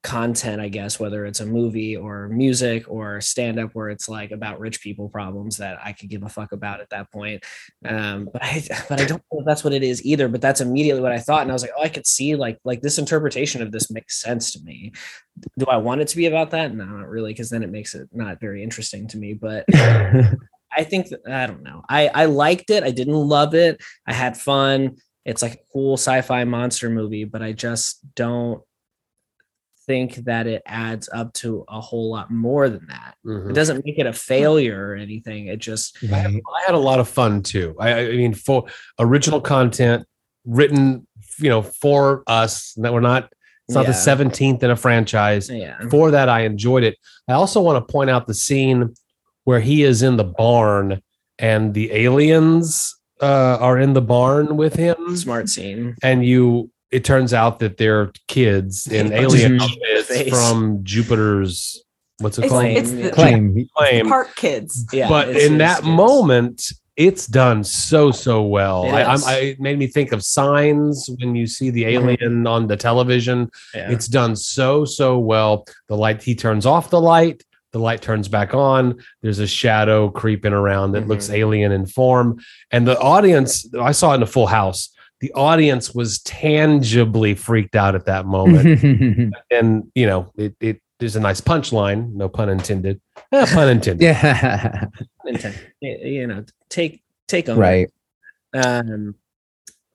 [0.02, 4.30] content i guess whether it's a movie or music or stand up where it's like
[4.30, 7.44] about rich people problems that i could give a fuck about at that point
[7.84, 10.62] um but i but i don't know if that's what it is either but that's
[10.62, 12.98] immediately what i thought and i was like oh i could see like like this
[12.98, 14.90] interpretation of this makes sense to me
[15.58, 17.94] do i want it to be about that no not really because then it makes
[17.94, 19.66] it not very interesting to me but
[20.72, 21.82] I think that, I don't know.
[21.88, 22.84] I I liked it.
[22.84, 23.82] I didn't love it.
[24.06, 24.98] I had fun.
[25.24, 28.62] It's like a cool sci-fi monster movie, but I just don't
[29.90, 33.14] think that it adds up to a whole lot more than that.
[33.26, 33.50] Mhm.
[33.50, 35.48] It doesn't make it a failure or anything.
[35.48, 36.26] It just Right.
[36.26, 37.74] I had a lot of fun too.
[37.80, 38.66] I, I mean, for
[39.00, 40.06] original content
[40.44, 41.06] written,
[41.38, 43.32] you know, for us that we're not.
[43.68, 45.48] It's not the seventeenth in a franchise.
[45.48, 45.78] yeah.
[45.90, 46.96] For that, I enjoyed it.
[47.28, 48.94] I also want to point out the scene
[49.44, 51.00] where he is in the barn
[51.38, 55.94] and the aliens uh, are in the barn with him, Smart scene.
[56.02, 56.70] and you.
[56.90, 61.84] It turns out that they're kids in Punches alien him in the outfits from Jupiter's.
[62.18, 62.64] What's it It's, called?
[62.66, 63.02] it's Claim.
[63.02, 63.68] the Claim.
[63.76, 64.08] Claim.
[64.08, 64.86] park kids.
[64.92, 65.08] Yeah.
[65.08, 66.64] but in that it's- moment
[66.96, 69.24] it's done so so well It I, I'm.
[69.24, 73.48] I it made me think of signs when you see the alien on the television
[73.74, 73.90] yeah.
[73.90, 78.28] it's done so so well the light he turns off the light the light turns
[78.28, 81.34] back on there's a shadow creeping around that looks Mhm.
[81.34, 82.38] alien in form
[82.72, 84.90] and the audience i saw it in a full house
[85.20, 91.16] the audience was tangibly freaked out at that moment and you know it, it there's
[91.16, 93.00] a nice punchline no pun intended
[93.32, 94.86] Eh, pun intended yeah.
[95.24, 95.56] intent.
[95.80, 97.88] You know, take take on right.
[98.54, 99.14] um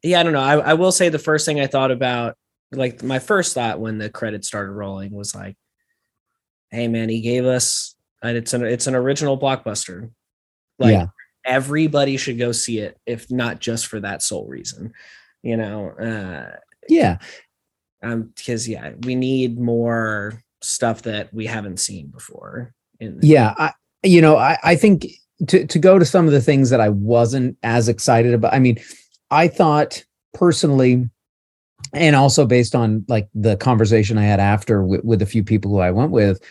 [0.03, 2.37] yeah i don't know I, I will say the first thing i thought about
[2.71, 5.57] like my first thought when the credits started rolling was like
[6.71, 10.11] hey man he gave us and it's an it's an original blockbuster
[10.79, 11.07] like Yeah.
[11.45, 14.91] Everybody should go see it if not just for that sole reason
[15.43, 16.55] you know uh
[16.89, 17.17] Yeah.
[18.03, 23.53] um because yeah we need more stuff that we haven't seen before in Yeah.
[23.57, 23.71] I,
[24.03, 25.07] you know, I, I think
[25.47, 28.53] to, to go to some of the things that I wasn't as excited about.
[28.53, 28.79] I mean,
[29.31, 30.03] I thought
[30.33, 31.09] personally
[31.93, 35.71] and also based on like the conversation I had after with, with a few people
[35.71, 36.41] who I went with,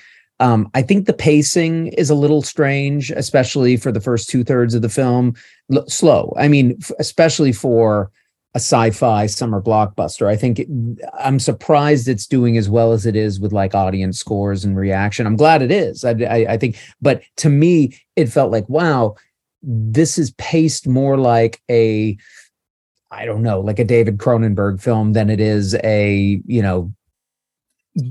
[0.40, 4.74] um, I think the pacing is a little strange, especially for the first two thirds
[4.74, 5.34] of the film.
[5.72, 6.34] L- slow.
[6.36, 8.10] I mean, f- especially for
[8.54, 10.26] a sci-fi summer blockbuster.
[10.26, 10.68] I think it,
[11.18, 15.26] I'm surprised it's doing as well as it is with like audience scores and reaction.
[15.26, 16.04] I'm glad it is.
[16.04, 19.16] I, I, I think, but to me, it felt like wow,
[19.62, 22.16] this is paced more like a
[23.14, 26.92] I don't know, like a David Cronenberg film than it is a, you know,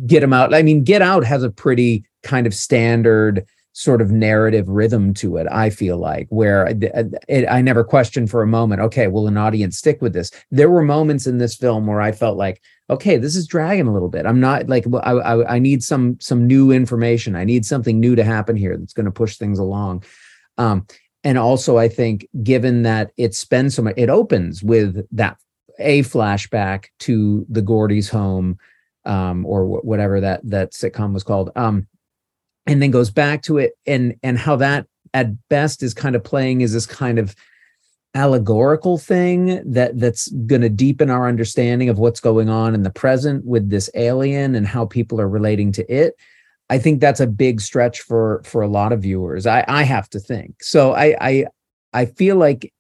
[0.06, 0.54] Get Him Out.
[0.54, 5.38] I mean, Get Out has a pretty kind of standard sort of narrative rhythm to
[5.38, 6.76] it, I feel like, where I,
[7.28, 10.30] it, I never questioned for a moment, okay, will an audience stick with this?
[10.52, 13.94] There were moments in this film where I felt like, okay, this is dragging a
[13.94, 14.28] little bit.
[14.28, 17.36] I'm not like, I, I, I need some some new information.
[17.36, 20.04] I need something new to happen here that's going to push things along.
[20.60, 20.86] Um,
[21.24, 25.38] and also i think given that it spends so much it opens with that
[25.80, 28.58] a flashback to the gordy's home
[29.06, 31.88] um, or wh- whatever that that sitcom was called um,
[32.66, 36.24] and then goes back to it and and how that at best is kind of
[36.24, 37.36] playing as this kind of
[38.16, 42.92] allegorical thing that that's going to deepen our understanding of what's going on in the
[42.92, 46.16] present with this alien and how people are relating to it
[46.70, 49.46] I think that's a big stretch for for a lot of viewers.
[49.46, 50.64] I I have to think.
[50.64, 51.46] So I I
[51.94, 52.74] I feel like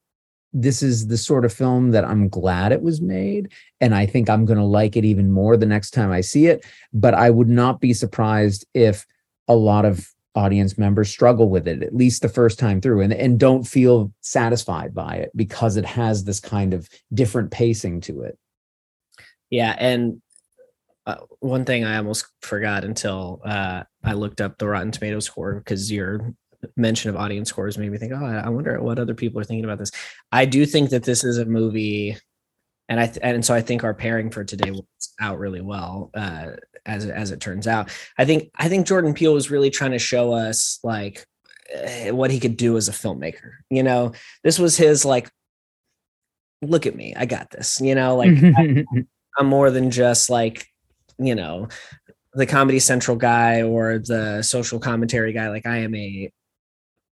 [0.53, 4.29] this is the sort of film that I'm glad it was made and I think
[4.29, 7.31] I'm going to like it even more the next time I see it, but I
[7.31, 9.05] would not be surprised if
[9.47, 13.13] a lot of audience members struggle with it at least the first time through and
[13.13, 18.21] and don't feel satisfied by it because it has this kind of different pacing to
[18.21, 18.37] it.
[19.49, 20.21] Yeah, and
[21.05, 25.55] uh, one thing I almost forgot until uh, I looked up the Rotten Tomato score
[25.55, 26.33] because your
[26.77, 29.65] mention of audience scores made me think, oh, I wonder what other people are thinking
[29.65, 29.91] about this.
[30.31, 32.17] I do think that this is a movie,
[32.89, 36.09] and I th- and so I think our pairing for today works out really well.
[36.13, 36.51] Uh,
[36.85, 39.99] as as it turns out, I think I think Jordan Peele was really trying to
[39.99, 41.25] show us like
[41.71, 43.51] eh, what he could do as a filmmaker.
[43.69, 45.29] You know, this was his like,
[46.61, 47.79] look at me, I got this.
[47.81, 48.85] You know, like I,
[49.37, 50.65] I'm more than just like
[51.19, 51.67] you know
[52.33, 56.31] the comedy central guy or the social commentary guy like i am a,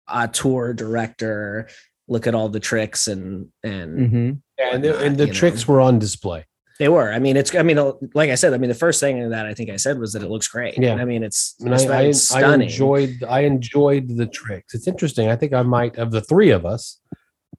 [0.06, 1.66] a tour director
[2.06, 4.42] look at all the tricks and and Mhm.
[4.58, 5.38] and the, and the you know.
[5.38, 6.44] tricks were on display.
[6.78, 9.00] They were i mean it's i mean uh, like i said i mean the first
[9.00, 10.94] thing that i think i said was that it looks great Yeah.
[10.94, 14.74] i mean it's, I mean, it's I, I, I enjoyed I enjoyed the tricks.
[14.74, 15.28] It's interesting.
[15.28, 17.00] I think I might of the three of us,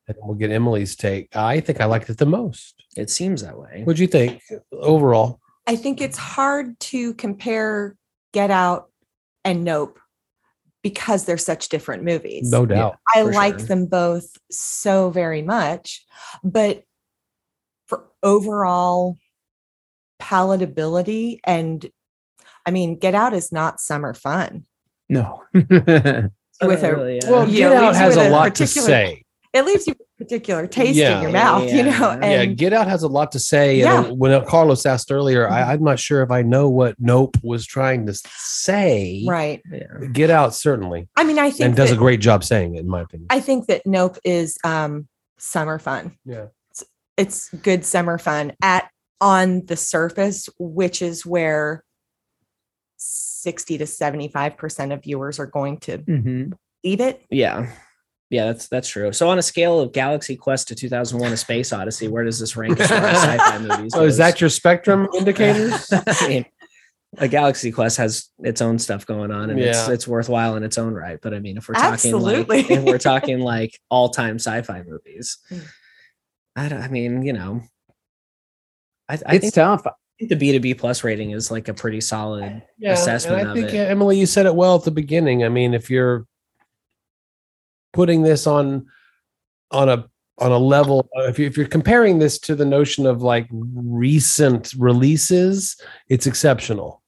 [0.07, 1.35] and we'll get Emily's take.
[1.35, 2.83] I think I liked it the most.
[2.95, 5.39] it seems that way What'd you think overall?
[5.67, 7.95] I think it's hard to compare
[8.33, 8.89] Get Out
[9.43, 9.99] and Nope
[10.83, 12.49] because they're such different movies.
[12.49, 12.97] No doubt.
[13.13, 13.67] I for like sure.
[13.67, 16.05] them both so very much,
[16.43, 16.86] but for
[18.27, 19.17] overall
[20.21, 21.89] palatability and
[22.65, 24.65] I mean, Get Out is not summer fun.
[25.07, 25.43] No.
[25.53, 27.31] with a- Really, yeah.
[27.31, 29.23] Well, Yeah, Get Out has a a lot to say.
[29.53, 31.15] It leaves you a particular taste Yeah.
[31.17, 32.17] in your mouth, you know.
[32.21, 32.41] Yeah.
[32.41, 33.81] yeah, Get Out has a lot to say.
[33.81, 34.03] Uh, yeah.
[34.05, 35.69] And when uh, Carlos asked earlier, I, mm-hmm.
[35.71, 39.23] I'm not sure if I know what Nope was trying to say.
[39.25, 39.61] right.
[39.71, 39.85] yeah.
[40.11, 42.89] Get Out certainly, I mean, I think and does a great job saying it, in
[42.89, 43.27] my opinion.
[43.29, 46.17] I think that Nope is um summer fun.
[46.25, 46.47] yeah.
[47.17, 51.83] It's good summer fun at on the surface, which is where
[52.97, 56.53] 60 to 75% of viewers are going to Mhm.
[56.83, 57.21] leave it.
[57.29, 57.71] yeah
[58.29, 61.71] yeah that's that's true so on a scale of galaxy quest to 2001 a space
[61.71, 64.49] odyssey where does this rank as far as sci-fi movies So Oh, is that your
[64.49, 65.87] spectrum indicators?
[65.93, 66.45] I mean,
[67.19, 69.93] a Galaxy Quest has its own stuff going on, and it's Yeah.
[69.93, 71.17] it's worthwhile in its own right.
[71.21, 72.63] But I mean, if we're talking Absolutely.
[72.63, 75.61] like if we're talking like all time sci-fi movies, Mm.
[76.57, 77.61] I, don't- I mean, you know,
[79.07, 79.85] I, I It's think tough.
[80.19, 82.61] the B to B plus rating is like a pretty solid.
[82.77, 83.87] yeah, assessment and I of think it.
[83.87, 85.43] uh, Emily, you said it well at the beginning.
[85.45, 86.25] I mean, if you're
[87.93, 88.87] putting this on
[89.71, 90.07] on a
[90.39, 94.71] on a level, if, you, if you're comparing this to the notion of like recent
[94.77, 95.75] releases,
[96.09, 97.01] it's exceptional.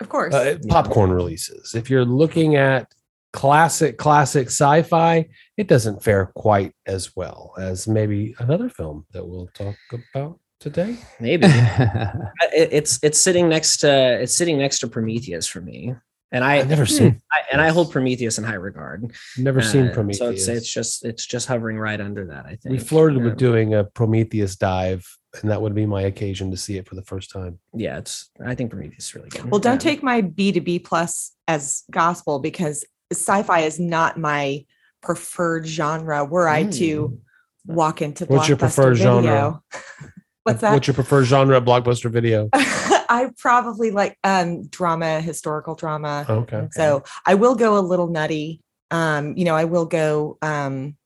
[0.00, 0.34] Of course.
[0.34, 1.74] Uh, popcorn releases.
[1.76, 2.92] If you're looking at
[3.32, 9.48] classic classic sci-fi, it doesn't fare quite as well as maybe another film that we'll
[9.54, 9.76] talk
[10.14, 10.96] about today.
[11.20, 15.94] Maybe it, it's it's sitting next to it's sitting next to Prometheus for me,
[16.30, 19.12] and I, I've never seen I and I hold Prometheus in high regard.
[19.36, 20.18] never seen Uh, Prometheus.
[20.18, 22.46] So it's it's just it's just hovering right under that.
[22.46, 23.24] I think we flirted Yeah.
[23.24, 25.04] with doing a Prometheus dive,
[25.42, 27.58] and that would be my occasion to see it for the first time.
[27.74, 29.50] yeah, it's I think Prometheus is really good.
[29.50, 29.90] well, don't Yeah.
[29.90, 34.64] take my B to B plus as gospel because sci-fi is not my
[35.02, 37.18] preferred genre were I to Mm.
[37.66, 39.22] walk into What's your preferred Video.
[39.22, 39.60] genre?
[40.44, 40.72] What's that?
[40.72, 42.48] What's your preferred genre of blockbuster video?
[42.54, 46.26] I probably like um drama, historical drama.
[46.28, 46.68] Okay.
[46.72, 48.60] So I will go a little nutty.
[48.90, 50.96] Um, you know, I will go um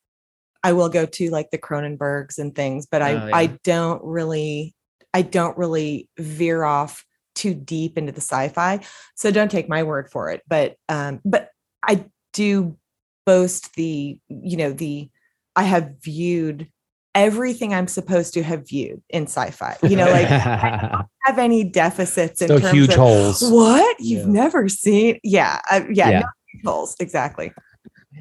[0.62, 3.36] I will go to like the Cronenbergs and things, but I Oh, yeah.
[3.36, 4.74] I don't really
[5.12, 8.80] I don't really veer off too deep into the sci-fi.
[9.16, 11.51] So don't take my word for it, but um but
[11.82, 12.78] I do
[13.26, 15.10] boast the you know the
[15.56, 16.68] I have viewed
[17.14, 19.76] everything I'm supposed to have viewed in sci-fi.
[19.82, 23.42] You know, like I have any deficits in No terms huge of holes.
[23.42, 24.32] what you've Yeah.
[24.32, 25.18] never seen.
[25.24, 26.22] Yeah, uh, yeah, Yeah.
[26.62, 27.52] no holes exactly.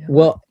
[0.07, 0.41] Well,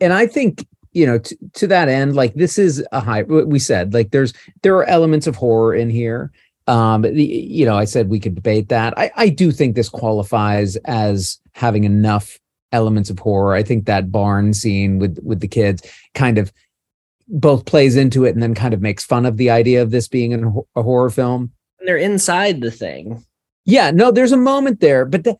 [0.00, 3.22] and I think you know to, to that end, like this is a high.
[3.22, 4.32] We said like there's
[4.62, 6.30] there are elements of horror in here.
[6.68, 8.94] Um, the, you know, I said we could debate that.
[8.98, 12.38] I I do think this qualifies as having enough
[12.72, 13.54] elements of horror.
[13.54, 15.82] I think that barn scene with with the kids
[16.14, 16.52] kind of
[17.28, 20.08] both plays into it and then kind of makes fun of the idea of this
[20.08, 21.50] being an, a horror film.
[21.78, 23.24] And they're inside the thing.
[23.64, 25.36] Yeah, no, there's a moment there, but the,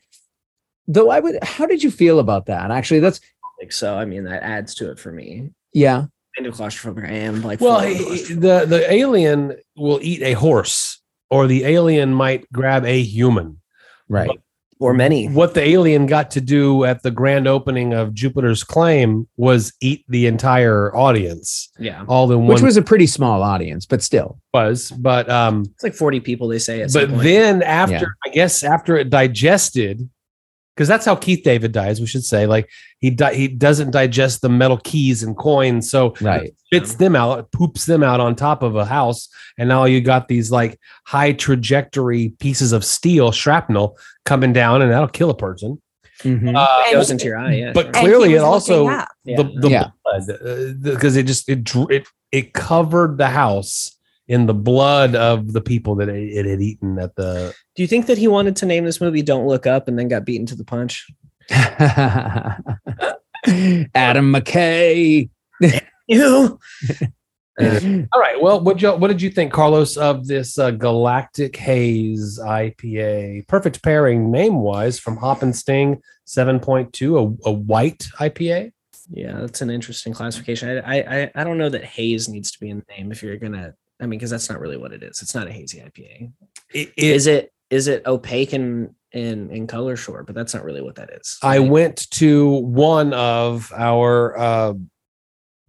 [0.87, 2.71] though I would, how did you feel about that?
[2.71, 3.21] Actually, that's
[3.61, 5.51] Like so, I mean, that adds to it for me.
[5.75, 6.07] yeah,
[6.37, 7.07] Kind of claustrophobic.
[7.09, 8.41] I am like Well, fully he- claustrophobic.
[8.41, 13.61] the the alien will eat a horse, or the alien might grab a human.
[14.09, 14.31] right.
[14.83, 15.29] Or many.
[15.29, 20.05] What the alien got to do at the grand opening of Jupiter's Claim was eat
[20.09, 24.41] the entire audience, Yeah, all in one Which was a pretty small audience, but still.
[24.53, 24.91] was.
[24.91, 26.49] But um, it's like forty people.
[26.49, 26.83] They say.
[26.83, 27.23] At some but point.
[27.23, 28.07] then after Yeah.
[28.27, 30.09] I guess after it digested,
[30.75, 32.01] because that's how Keith David dies.
[32.01, 32.69] We should say like
[32.99, 36.53] he di- he doesn't digest the metal keys and coins, so Right.
[36.67, 40.29] spits them out, poops them out on top of a house, and now you got
[40.29, 45.81] these like high trajectory pieces of steel shrapnel coming down, and that'll kill a person.
[46.23, 46.57] Mhm.
[46.57, 47.55] Uh, it goes into your eye.
[47.55, 47.87] Yeah, but sure.
[47.87, 49.07] And clearly, it also looking.
[49.25, 49.37] Yeah.
[49.37, 49.87] the the Yeah.
[50.05, 53.97] blood because it just it, it it covered the house
[54.33, 57.55] in the blood of the people that it, it had eaten at the.
[57.77, 60.09] Do you think that he wanted to name this movie "Don't Look Up" and then
[60.09, 61.07] got beaten to the punch?
[61.51, 62.65] Adam
[64.33, 65.29] McKay.
[66.09, 66.59] You.
[67.61, 68.43] All right.
[68.43, 73.47] Well, what you what did you think, Carlos, of this uh, Galactic Haze IPA?
[73.47, 78.73] Perfect pairing name wise from Hop and Sting seven point two, a, a white IPA.
[79.11, 80.83] Yeah, that's an interesting classification.
[80.85, 83.23] I, I I I don't know that haze needs to be in the name if
[83.23, 83.75] you're gonna.
[84.01, 85.23] I mean, because that's not really what it is.
[85.23, 86.33] It's not a hazy IPA.
[86.73, 87.53] It, Is it?
[87.71, 89.97] Is it opaque in in in color?
[89.97, 91.39] Sure, but that's not really what that is.
[91.43, 94.75] I went to one of our uh,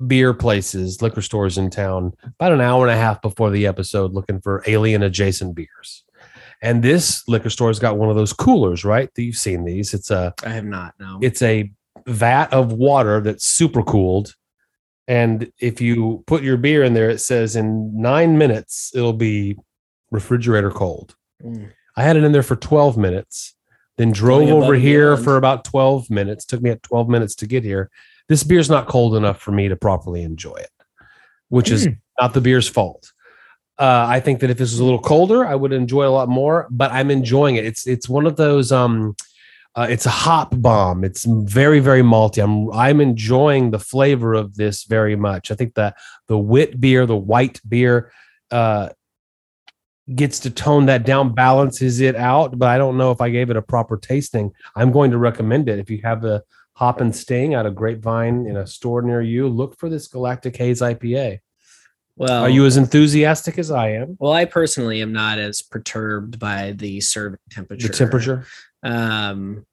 [0.05, 4.13] beer places, liquor stores in town, about an hour and a half before the episode,
[4.13, 6.03] looking for alien adjacent beers.
[6.61, 9.09] And this liquor store's got one of those coolers, right?
[9.17, 9.93] You've seen these.
[9.93, 10.93] It's a I have not.
[10.99, 11.19] No.
[11.21, 11.71] it's a
[12.07, 14.33] vat of water that's super cooled.
[15.07, 19.57] And if you put your beer in there, it says in nine minutes it'll be
[20.11, 21.15] refrigerator cold.
[21.43, 21.71] Mm.
[21.97, 23.55] I had it in there for 12 minutes,
[23.97, 26.45] then drove over here for about 12 minutes.
[26.45, 27.89] Took me at 12 minutes to get here.
[28.29, 30.71] This beer's not cold enough for me to properly enjoy it,
[31.49, 31.97] which is Mm.
[32.19, 33.11] not the beer's fault.
[33.77, 36.11] Uh, I think that if this was a little colder, I would enjoy it a
[36.11, 37.65] lot more, but I'm enjoying it.
[37.65, 39.15] It's it's one of those um
[39.75, 41.03] uh, it's a hop bomb.
[41.03, 42.43] It's very, very malty.
[42.43, 45.49] I'm I'm enjoying the flavor of this very much.
[45.49, 45.97] I think that
[46.27, 48.11] the wit beer, the white beer,
[48.51, 48.89] uh,
[50.13, 52.57] gets to tone that down, balances it out.
[52.59, 54.51] But I don't know if I gave it a proper tasting.
[54.75, 56.43] I'm going to recommend it if you have a
[56.75, 59.47] hop and sting out of Grapevine in a store near you.
[59.47, 61.39] Look for this Galactic Haze IPA.
[62.15, 64.17] Well, Are you as enthusiastic as I am?
[64.19, 67.87] Well, I personally am not as perturbed by the serving temperature.
[67.87, 68.45] The temperature.
[68.83, 69.65] Um,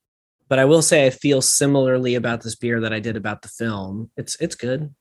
[0.49, 3.49] but I will say I feel similarly about this beer that I did about the
[3.49, 4.11] film.
[4.17, 4.95] It's it's good.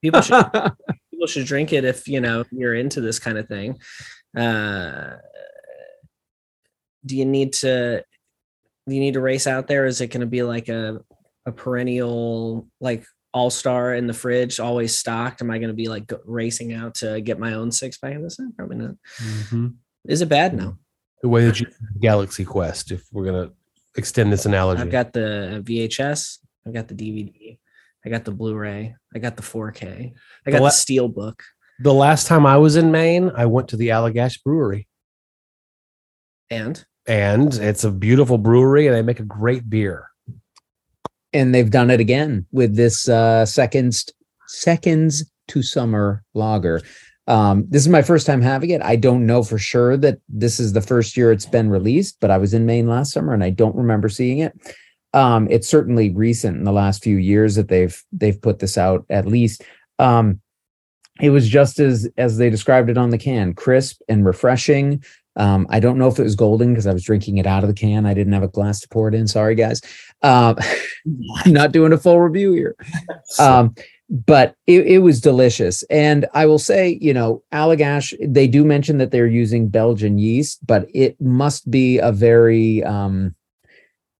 [0.00, 0.46] People should
[1.10, 3.78] people should drink it if you know you're into this kind of thing.
[4.36, 5.16] Uh,
[7.04, 8.04] do you need to
[8.88, 9.86] do you need to race out there?
[9.86, 11.00] Is it going to be like a
[11.46, 13.04] a perennial like
[13.34, 15.42] all star in the fridge, always stocked?
[15.42, 18.22] Am I going to be like racing out to get my own six pack of
[18.22, 18.38] this?
[18.56, 18.94] Probably not.
[19.20, 19.74] Mhm.
[20.06, 20.54] Is it bad?
[20.54, 20.78] No.
[21.22, 21.66] The way that you
[22.00, 23.50] Galaxy Quest, if we're gonna
[23.96, 24.82] extend this analogy.
[24.82, 26.38] I've got the VHS.
[26.66, 27.58] I've got the DVD.
[28.04, 28.94] I got the Blu-ray.
[29.14, 30.12] I got the 4K.
[30.46, 31.42] I got la- the Steel Book.
[31.80, 34.86] the last time I was in Maine, I went to the Allagash Brewery,
[36.50, 40.06] And and it's a beautiful brewery, and they make a great beer.
[41.32, 44.06] and they've done it again with this uh seconds
[44.46, 46.80] seconds to summer lager
[47.28, 50.58] um this is my first time having it i don't know for sure that this
[50.58, 53.44] is the first year it's been released but i was in maine last summer and
[53.44, 54.52] i don't remember seeing it
[55.14, 59.06] um it's certainly recent in the last few years that they've they've put this out
[59.08, 59.62] at least
[60.00, 60.40] um
[61.20, 65.02] it was just as as they described it on the can, crisp and refreshing.
[65.36, 67.68] Um, I don't know if it was golden because I was drinking it out of
[67.68, 68.06] the can.
[68.06, 69.28] I didn't have a glass to pour it in.
[69.28, 69.80] Sorry, guys.
[70.22, 70.56] Um,
[71.44, 72.76] I'm not doing a full review here.
[73.38, 73.74] Um,
[74.10, 75.82] but it, it was delicious.
[75.84, 80.66] And I will say, you know, Allagash, they do mention that they're using Belgian yeast,
[80.66, 83.34] but it must be a very um,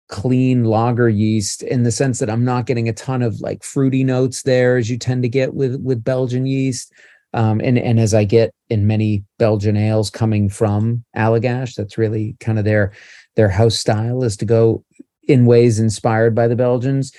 [0.09, 4.05] clean lager yeast in the sense that I'm not getting a ton of like fruity
[4.05, 6.93] notes there as you tend to get with with Belgian yeast.
[7.35, 12.37] Um, and and as I get in many Belgian ales coming from Allagash, that's really
[12.41, 12.93] kind of their
[13.37, 14.85] their house style is to go
[15.29, 17.13] in ways inspired by the Belgians.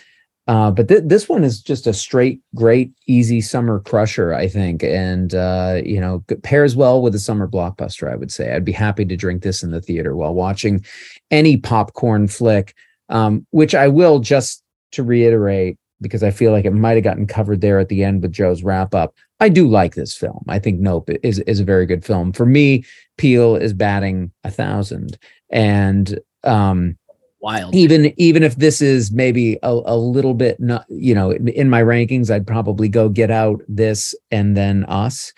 [0.50, 4.84] Uh, but th- this one is just a straight, great, easy summer crusher, I think,
[4.84, 8.12] and uh, you know pairs well with a summer blockbuster.
[8.12, 10.84] I would say I'd be happy to drink this in the theater while watching
[11.30, 12.74] any popcorn flick.
[13.10, 17.28] Um, which I will just to reiterate because I feel like it might have gotten
[17.28, 19.14] covered there at the end with Joe's wrap up.
[19.40, 20.44] I do like this film.
[20.48, 22.34] I think Nope is is a very good film.
[22.34, 22.86] For me,
[23.18, 25.20] Peele is batting a thousand,
[25.52, 26.98] and um,
[27.42, 27.74] Wild.
[27.74, 31.82] even even if this is maybe a, a little bit not you know in my
[31.82, 35.32] rankings i'd probably go get out this and then us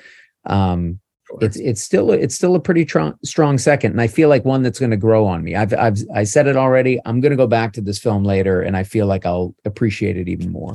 [0.46, 1.00] um
[1.42, 4.64] it's it's still it's still a pretty tr- strong second and i feel like one
[4.64, 7.38] that's going to grow on me i've i've i said it already i'm going to
[7.38, 10.74] go back to this film later and i feel like i'll appreciate it even more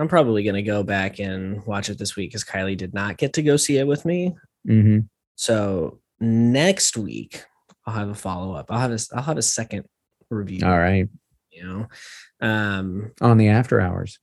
[0.00, 3.34] I'm probably gonna go back and watch it this week because Kylie did not get
[3.34, 4.34] to go see it with me.
[4.66, 5.00] mm-hmm.
[5.36, 7.44] So next week
[7.84, 8.72] I'll have a follow up.
[8.72, 9.84] I'll have a I'll have a second
[10.30, 10.64] review.
[10.64, 11.08] all right
[11.50, 11.88] You know,
[12.40, 14.18] um, on the after hours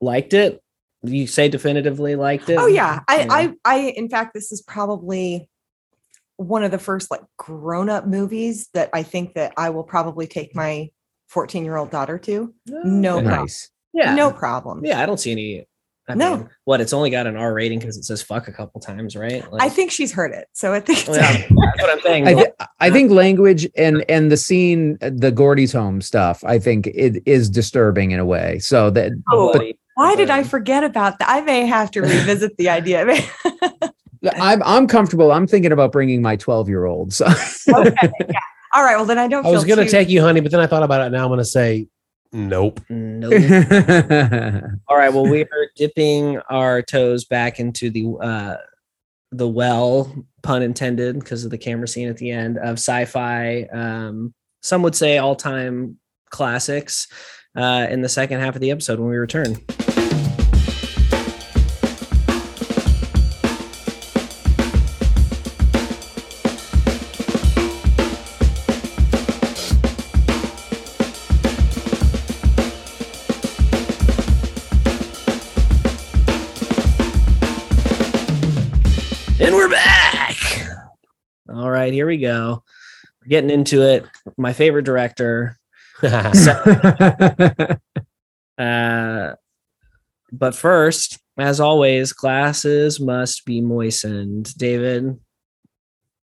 [0.00, 0.62] liked it.
[1.04, 2.58] You say definitively liked it.
[2.58, 3.00] Oh yeah.
[3.08, 3.26] I, Yeah.
[3.30, 5.48] I I in fact this is probably
[6.36, 10.54] one of the first like grown-up movies that I think that I will probably take
[10.54, 10.90] my
[11.32, 12.54] 14-year-old daughter to.
[12.66, 13.40] No problem.
[13.42, 14.14] nice Yeah.
[14.14, 14.84] No problem.
[14.84, 15.66] Yeah, I don't see any.
[16.08, 16.36] I No.
[16.38, 19.14] mean, what it's only got an R rating because it says fuck a couple times,
[19.16, 19.44] right?
[19.60, 20.48] I think she's heard it.
[20.52, 21.50] So I think it's Well, yeah, that's
[21.82, 22.26] what I'm saying.
[22.26, 22.48] I, th-
[22.80, 27.48] I think language and and the scene the gordy's home stuff i think it is
[27.48, 31.28] disturbing in a way so that Oh, But- why did I forget about that?
[31.28, 33.06] I may have to revisit the idea.
[34.40, 38.10] i'm i'm comfortable i'm thinking about bringing my 12 year old so okay.
[38.28, 38.38] Yeah.
[38.74, 38.96] All right.
[38.96, 40.82] Well, then I don't I was gonna too- take you, honey, but then I thought
[40.82, 41.10] about it.
[41.10, 41.88] Now I'm gonna say
[42.32, 42.80] nope.
[42.88, 43.28] No.
[44.88, 45.12] All right.
[45.12, 48.56] Well, we are dipping our toes back into the uh
[49.30, 53.62] the well, pun intended, because of the camera scene at the end of sci-fi.
[53.72, 55.98] Um, some would say all-time
[56.30, 57.08] classics.
[57.54, 59.56] Uh, in the second half of the episode when we return.
[81.82, 82.62] Right, here we go.
[83.20, 84.06] We're getting into it.
[84.36, 85.58] My favorite director.
[88.58, 89.34] Uh,
[90.30, 94.54] but first, as always, glasses must be moistened.
[94.56, 95.18] David,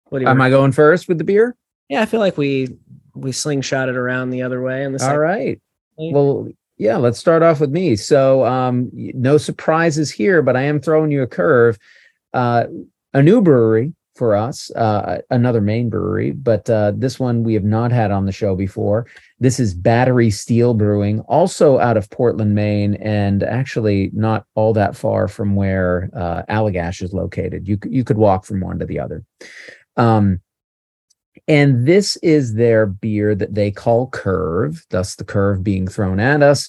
[0.08, 0.30] what do you?
[0.30, 1.56] am i going first with the beer
[1.88, 2.76] yeah, I feel like we
[3.14, 5.18] we slingshot it around the other way And the all second.
[5.96, 6.48] well
[6.78, 11.10] yeah let's start off with me so um no surprises here but i am throwing
[11.10, 11.78] you a curve
[12.34, 12.64] uh
[13.14, 17.64] a new brewery for us uh another Maine brewery but uh this one we have
[17.64, 19.06] not had on the show before
[19.40, 24.94] this is battery steele brewing also out of portland maine and actually not all that
[24.94, 29.00] far from where uh allagash is located you, you could walk from one to the
[29.00, 29.24] other
[29.96, 30.40] um
[31.48, 36.42] and this is their beer that they call Curve, thus the curve being thrown at
[36.42, 36.68] us.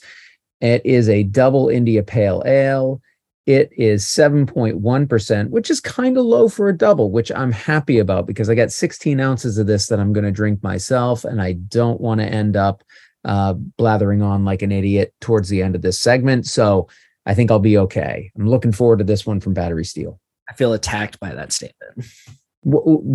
[0.61, 3.01] It is a double India Pale Ale.
[3.45, 8.25] It is 7.1%, which is kind of low for a double, which I'm happy about
[8.25, 11.25] because I got 16 ounces of this that I'm going to drink myself.
[11.25, 12.83] And I don't want to end up
[13.25, 16.45] uh, blathering on like an idiot towards the end of this segment.
[16.45, 16.87] So
[17.25, 18.31] I think I'll be okay.
[18.37, 20.19] I'm looking forward to this one from Battery Steele
[20.49, 22.05] I feel attacked by that statement.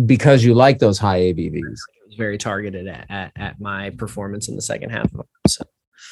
[0.05, 1.55] Because you like those high ABVs.
[1.55, 5.23] It was very targeted at, at, at my performance in the second half of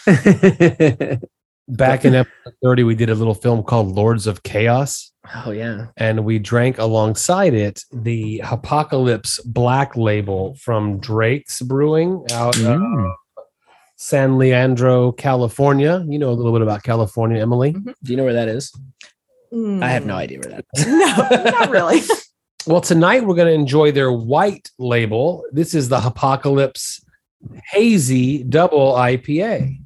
[0.05, 1.21] the episode.
[1.69, 5.87] Back in episode 30, we did a little film called Lords of Chaos, Oh yeah.
[5.97, 13.11] and we drank alongside it the Apocalypse Black Label from Drake's Brewing out of Mm.
[13.97, 16.05] San Leandro, California.
[16.07, 17.71] You know a little bit about California, Emily.
[17.73, 18.71] Do you know where that is?
[19.51, 20.17] I have no Mm.
[20.17, 20.85] idea where that is.
[20.87, 22.01] No, not really.
[22.65, 25.45] Well, tonight we're going to enjoy their white label.
[25.53, 26.99] This is the Apocalypse
[27.71, 29.77] Hazy Double IPA.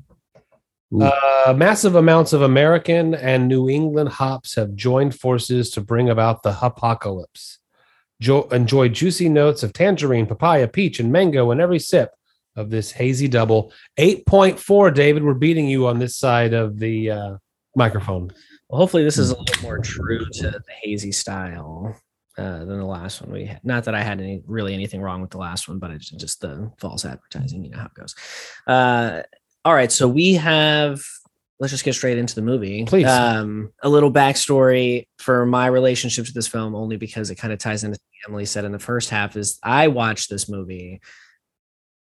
[1.00, 6.44] Uh, massive amounts of American and New England hops have joined forces to bring about
[6.44, 7.60] the apocalypse.
[8.20, 12.12] Jo- enjoy juicy notes of tangerine, papaya, peach, and mango in every sip
[12.56, 13.72] of this hazy double.
[13.98, 15.24] 8.4, David.
[15.24, 17.38] We're beating you on this side of the uh,
[17.76, 18.32] microphone.
[18.68, 21.96] Well, hopefully this is a little more true to the hazy style
[22.38, 23.62] uh, than the last one we had.
[23.64, 26.42] Not that I had any really anything wrong with the last one, but it's just
[26.42, 27.64] the false advertising.
[27.64, 28.16] You know how it goes.
[28.68, 29.22] Uh,
[29.66, 31.02] all right, so we have.
[31.60, 32.86] Let's just get straight into the movie.
[32.86, 33.06] Please.
[33.06, 37.60] Um, a little backstory for my relationship to this film, only because it kind of
[37.60, 39.38] ties into what Emily said in the first half.
[39.38, 41.02] Is I watched this movie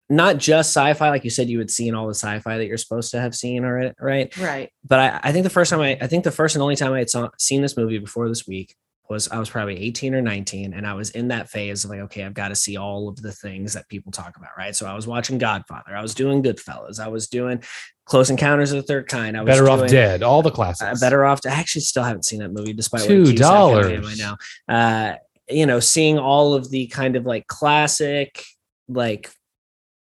[0.10, 3.12] not just sci-fi, like you said, you had seen all the sci-fi that you're supposed
[3.12, 4.36] to have seen already, right?
[4.38, 4.72] Right.
[4.84, 6.93] but I, I think the first time I, I think the first and only time
[6.93, 8.76] I had saw, seen this movie before this week
[9.10, 11.99] was I was probably 18 or 19 and I was in that phase of like,
[12.01, 14.51] okay, I've got to see all of the things that people talk about.
[14.57, 14.76] Right.
[14.76, 15.95] So I was watching Godfather.
[15.95, 16.99] I was doing Goodfellas.
[16.99, 17.64] I was doing
[18.05, 19.36] Close Encounters of the Third Kind.
[19.36, 20.24] I was Better off doing, dead.
[20.24, 21.01] All the classics uh, classics.
[21.01, 21.39] better off.
[21.45, 23.95] I actually still haven't seen that movie despite what Two it keeps happening to me
[23.95, 24.20] dollars.
[24.20, 24.38] right
[24.68, 25.14] now.
[25.14, 25.16] Uh,
[25.49, 28.43] you know, seeing all of the kind of like classic,
[28.88, 29.32] like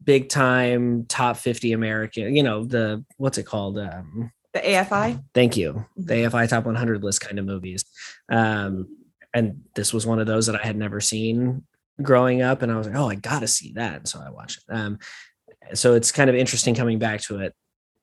[0.03, 3.77] big time top 50 American, you know, the what's it called?
[3.77, 5.23] Um, The AFI.
[5.33, 5.85] Thank you.
[5.97, 7.85] The AFI Top 100 list kind of movies.
[8.29, 8.87] Um,
[9.33, 11.63] and this was one of those that I had never seen
[12.01, 14.07] growing up, and I was like, oh, I got to see that.
[14.07, 14.73] So I watched it.
[14.73, 14.99] Um,
[15.73, 17.53] so it's kind of interesting coming back to it,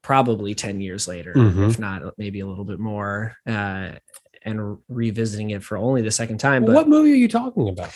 [0.02, 1.70] probably 10 years later, Mhm.
[1.70, 3.92] if not maybe a little bit more, uh,
[4.44, 6.64] and revisiting it for only the second time.
[6.64, 7.90] But what movie are you talking about?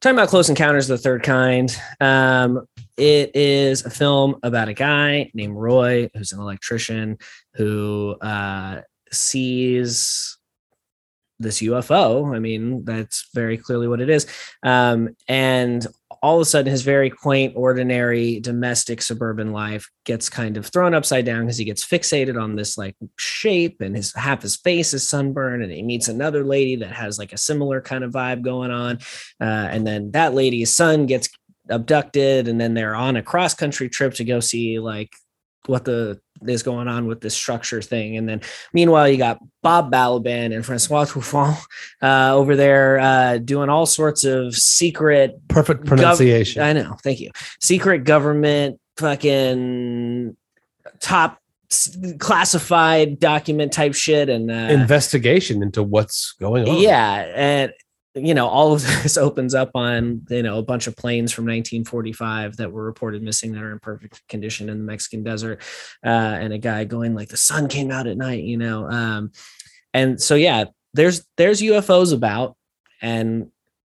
[0.00, 1.74] talking about Close Encounters of the Third Kind.
[1.98, 2.66] Um,
[2.98, 7.16] it is a film about a guy named Roy who's an electrician
[7.54, 10.36] who uh, sees
[11.44, 12.34] this UFO.
[12.34, 14.26] I mean, that's very clearly what it is.
[14.64, 15.86] Um, and
[16.24, 20.94] all of a sudden, his very quaint, ordinary, domestic suburban life gets kind of thrown
[20.94, 24.94] upside down because he gets fixated on this like shape, and his half his face
[24.94, 28.42] is sunburned, and he meets another lady that has like a similar kind of vibe
[28.42, 28.96] going on,
[29.38, 31.28] uh, and then that lady's son gets
[31.68, 35.10] abducted, and then they're on a cross country trip to go see like
[35.66, 38.16] what the is going on with this structure thing.
[38.16, 38.40] And then
[38.72, 41.56] meanwhile, you got Bob Balaban and Francois Truffaut
[42.02, 45.36] uh, over there uh, doing all sorts of secret.
[45.48, 46.62] Perfect gov- pronunciation.
[46.62, 46.96] I know.
[47.02, 47.30] Thank you.
[47.60, 50.36] Secret government fucking
[51.00, 51.38] top
[52.18, 54.28] classified document type shit.
[54.28, 56.78] And uh, Investigation into what's going on.
[56.78, 57.72] yeah, and
[58.14, 61.44] you know, all of this opens up on you know a bunch of planes from
[61.44, 65.60] 1945 that were reported missing that are in perfect condition in the Mexican desert,
[66.04, 69.32] uh, and a guy going like the sun came out at night, you know, um,
[69.92, 72.56] and so yeah, there's there's UFOs about,
[73.02, 73.50] and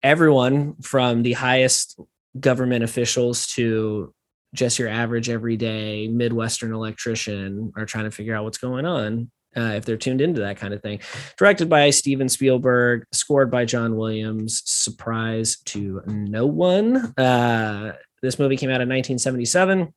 [0.04, 2.00] everyone from the highest
[2.40, 4.14] government officials to
[4.54, 9.74] just your average everyday midwestern electrician are trying to figure out what's going on uh,
[9.76, 11.00] if they're tuned into that kind of thing
[11.38, 18.58] directed by steven spielberg scored by john williams surprise to no one uh, this movie
[18.58, 19.94] came out in 1977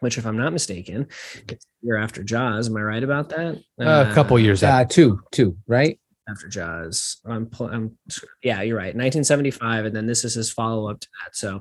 [0.00, 1.06] which if i'm not mistaken
[1.48, 4.94] it's the year after jaws am i right about that a couple years Uh, after.
[4.94, 5.98] two, two, right?
[6.26, 7.18] after Jaws.
[7.26, 7.98] I'm, pl- I'm
[8.42, 8.96] yeah, you're right.
[8.96, 11.36] 1975, and then this is his follow up to that.
[11.36, 11.60] So,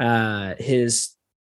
[0.00, 1.10] uh, his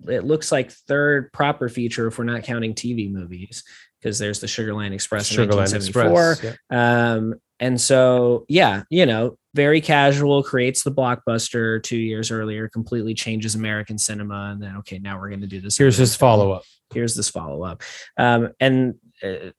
[0.09, 3.63] it looks like third proper feature if we're not counting TV movies,
[4.01, 6.31] because there's the Sugarland Express in Sugarland 1974.
[6.31, 6.57] Express.
[6.71, 7.13] yeah.
[7.13, 13.13] Um, and so yeah, you know, very casual, creates the blockbuster two years earlier, completely
[13.13, 15.77] changes American cinema, and then okay, now we're going to do this.
[15.77, 16.63] Here's other his follow up.
[16.93, 17.83] here's this follow up
[18.17, 19.51] um, and uh,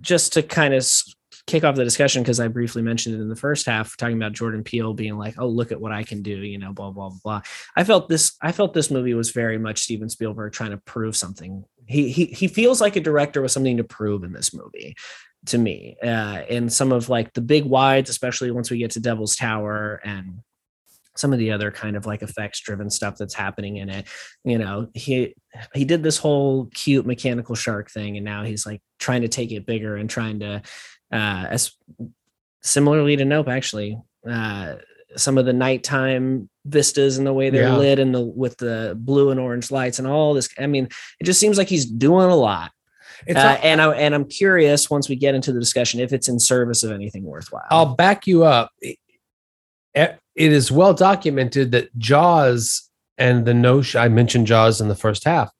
[0.00, 0.86] just to kind of
[1.46, 4.32] kick off the discussion because i briefly mentioned it in the first half talking about
[4.32, 7.10] jordan peele being like oh look at what i can do you know blah blah
[7.10, 7.42] blah blah
[7.76, 11.14] i felt this i felt this movie was very much steven spielberg trying to prove
[11.14, 14.94] something he he, he feels like a director with something to prove in this movie
[15.46, 19.00] to me uh in some of like the big wides especially once we get to
[19.00, 20.40] devil's tower and
[21.16, 24.06] some of the other kind of like effects driven stuff that's happening in it.
[24.44, 25.34] You know he
[25.74, 29.52] he did this whole cute mechanical shark thing and now he's like trying to take
[29.52, 30.62] it bigger and trying to
[31.12, 31.72] uh as
[32.62, 34.76] similarly to nope actually uh
[35.16, 37.76] some of the nighttime vistas and the way they're Yeah.
[37.76, 40.88] lit and the with the blue and orange lights and all this i mean
[41.20, 42.70] it just seems like he's doing a lot
[43.26, 46.12] It's uh, not- and i and i'm curious once we get into the discussion if
[46.12, 48.70] it's in service of anything worthwhile I'll back you up.
[48.80, 48.98] It,
[49.94, 55.24] it is well documented that Jaws and the notion I mentioned Jaws in the first
[55.24, 55.50] half.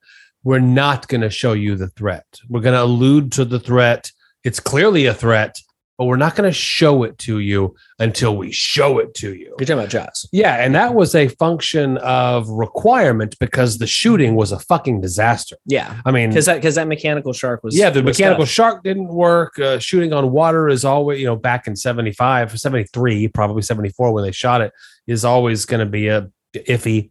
[0.43, 2.25] We're not going to show you the threat.
[2.49, 4.11] We're going to allude to the threat.
[4.43, 5.55] It's clearly a threat,
[5.97, 9.45] but we're not going to show it to you until we show it to you.
[9.57, 10.27] You're talking about Jaws.
[10.31, 15.55] Yeah, and that was a function of requirement because the shooting was a fucking disaster.
[15.65, 16.01] Yeah.
[16.05, 18.53] I mean, Because that that mechanical shark was yeah, the was mechanical tough.
[18.53, 19.57] shark didn't work.
[19.57, 24.23] Uh, shooting on water is always, you know, back in 75, 73, probably 74 when
[24.23, 24.73] they shot it,
[25.07, 27.09] is always going to be a iffy.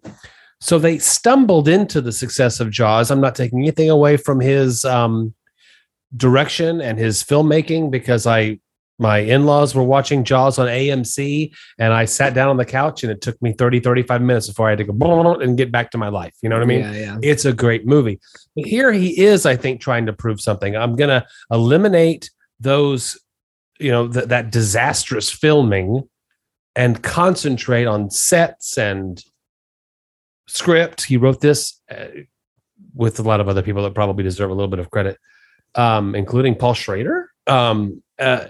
[0.61, 3.11] So they stumbled into the success of Jaws.
[3.11, 5.35] I'm not taking anything away from his um,
[6.17, 8.61] direction and his filmmaking because I
[8.99, 13.11] my in-laws were watching Jaws on AMC and I sat down on the couch and
[13.11, 15.99] it took me 30 35 minutes before I had to go and get back to
[15.99, 16.35] my life.
[16.43, 16.81] You know what I mean?
[16.81, 17.19] Yeah, yeah.
[17.23, 18.21] it's a great movie.
[18.55, 20.77] But here he is, I think, trying to prove something.
[20.77, 22.31] I'm going to eliminate
[22.61, 23.19] those,
[23.81, 26.09] you know, th- that disastrous filming
[26.77, 29.23] and concentrate on sets and
[30.47, 31.05] script.
[31.05, 32.07] He wrote this uh,
[32.95, 35.19] with a lot of other people that probably deserve a little bit of credit,
[35.75, 37.31] um, including Paul Schrader.
[37.47, 38.47] Um, uh,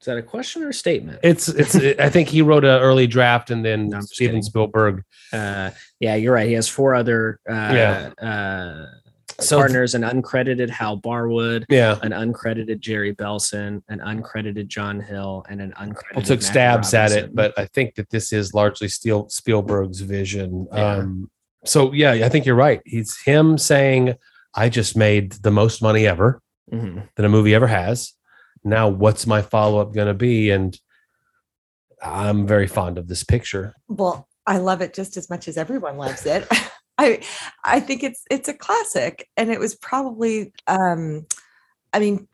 [0.00, 1.18] Is that a question or a statement?
[1.24, 1.74] it's it's.
[1.74, 4.42] I think he wrote an early draft, and then No, Steven kidding.
[4.42, 5.02] Spielberg.
[5.32, 6.46] Uh, yeah, you're right.
[6.46, 8.10] He has four other uh, Yeah.
[8.22, 8.86] uh,
[9.40, 15.44] So- partners: an uncredited Hal Barwood, Yeah, an uncredited Jerry Belson, an uncredited John Hill,
[15.48, 16.08] and an uncredited.
[16.10, 20.00] people took Matt stabs at it, but I think that this is largely Steel Spielberg's
[20.00, 20.68] vision.
[20.72, 20.92] Yeah.
[20.98, 21.30] Um,
[21.64, 22.80] so yeah, I think you're right.
[22.86, 24.14] He's him saying,
[24.54, 26.40] "I just made the most money ever
[26.72, 27.02] Mhm.
[27.16, 28.12] that a movie ever has.
[28.64, 30.78] Now, what's my follow up going to be?" And
[32.02, 33.74] I'm very fond of this picture.
[33.88, 36.46] Well, I love it just as much as everyone loves it.
[36.98, 37.20] I
[37.64, 41.26] I think it's it's a classic and it was probably um
[41.92, 42.28] I mean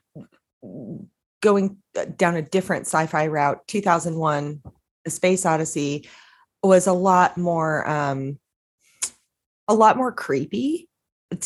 [1.43, 4.63] going uh, down a different sci-fi route 2001
[5.05, 6.09] The Space Odyssey
[6.63, 8.39] was a lot more um
[9.69, 10.89] a lot more creepy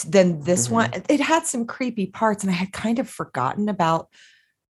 [0.06, 0.90] than this one.
[1.08, 4.08] It had some creepy parts and I had kind of forgotten about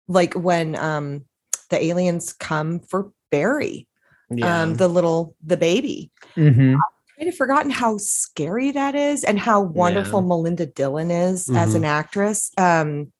[0.08, 1.24] like when um
[1.70, 3.86] the aliens come for Barry
[4.30, 4.62] Yeah.
[4.62, 6.78] um the little the baby Mhm.
[7.18, 11.76] kind of forgotten how scary that is and how wonderful melinda dillon is as Mhm.
[11.76, 13.12] an actress um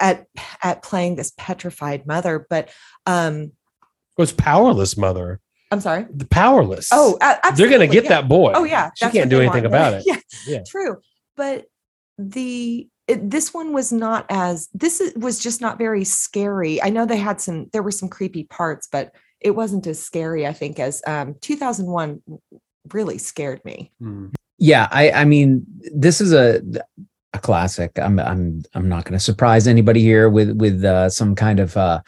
[0.00, 0.26] at
[0.62, 2.68] at playing this petrified mother but
[3.06, 3.42] um
[4.16, 5.40] It was powerless, mother.
[5.70, 6.88] i'm sorry The powerless.
[6.92, 8.10] oh a- they're going to get yeah.
[8.20, 8.52] that boy.
[8.54, 9.66] oh yeah she that's can't do anything want.
[9.74, 10.02] about it.
[10.06, 10.62] yeah, Yeah.
[10.66, 10.98] true
[11.36, 11.64] but
[12.18, 17.04] the it, this one was not as this was just not very scary i know
[17.04, 20.78] they had some there were some creepy parts but it wasn't as scary i think
[20.78, 22.22] as um 2001
[22.92, 24.28] really scared me Hmm.
[24.58, 26.62] Yeah, I I mean this is a
[27.32, 27.98] a classic.
[27.98, 31.76] I'm I'm I'm not going to surprise anybody here with with uh, some kind of
[31.76, 32.00] uh,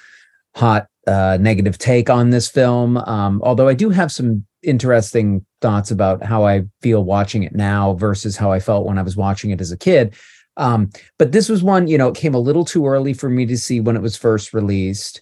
[0.54, 2.96] hot uh, negative take on this film.
[2.98, 7.94] Um, although I do have some interesting thoughts about how I feel watching it now
[7.94, 10.14] versus how I felt when I was watching it as a kid.
[10.56, 13.46] Um, but this was one, you know, it came a little too early for me
[13.46, 15.20] to see when it was first released.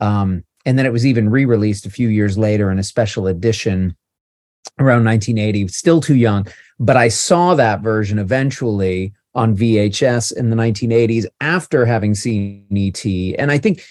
[0.00, 3.96] Um, and then it was even re-released a few years later in a special edition
[4.78, 6.46] around 1980 still too young.
[6.78, 13.04] But i saw that version eventually on vhs in the 1980s after having seen et
[13.38, 13.82] and i think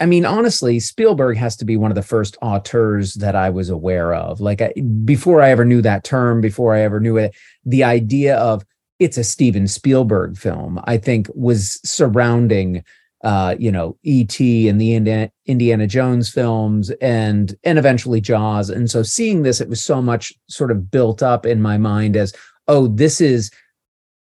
[0.00, 3.70] i mean honestly spielberg has to be one of the first auteurs that i was
[3.70, 4.40] aware of.
[4.40, 4.72] Like I,
[5.04, 8.64] before i ever knew that term before i ever knew it the idea of
[8.98, 12.82] it's a steven spielberg film i think was surrounding
[13.24, 14.68] uh, you know, E.T.
[14.68, 18.68] and the Indiana, Jones films and and eventually Jaws.
[18.68, 22.18] And so seeing this, it was so much sort of built up in my mind
[22.18, 22.34] as,
[22.68, 23.50] oh, this is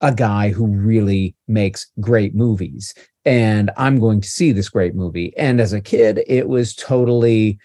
[0.01, 2.93] a guy who really makes great movies.
[3.23, 5.33] And I'm going to see this great movie.
[5.37, 7.57] And as a kid, it was totally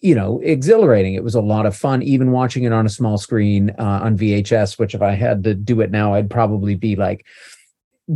[0.00, 1.14] you know, exhilarating.
[1.14, 4.16] It was a lot of fun, even watching it on a small screen uh, on
[4.16, 7.26] VHS, which if I had to do it now, I'd probably be like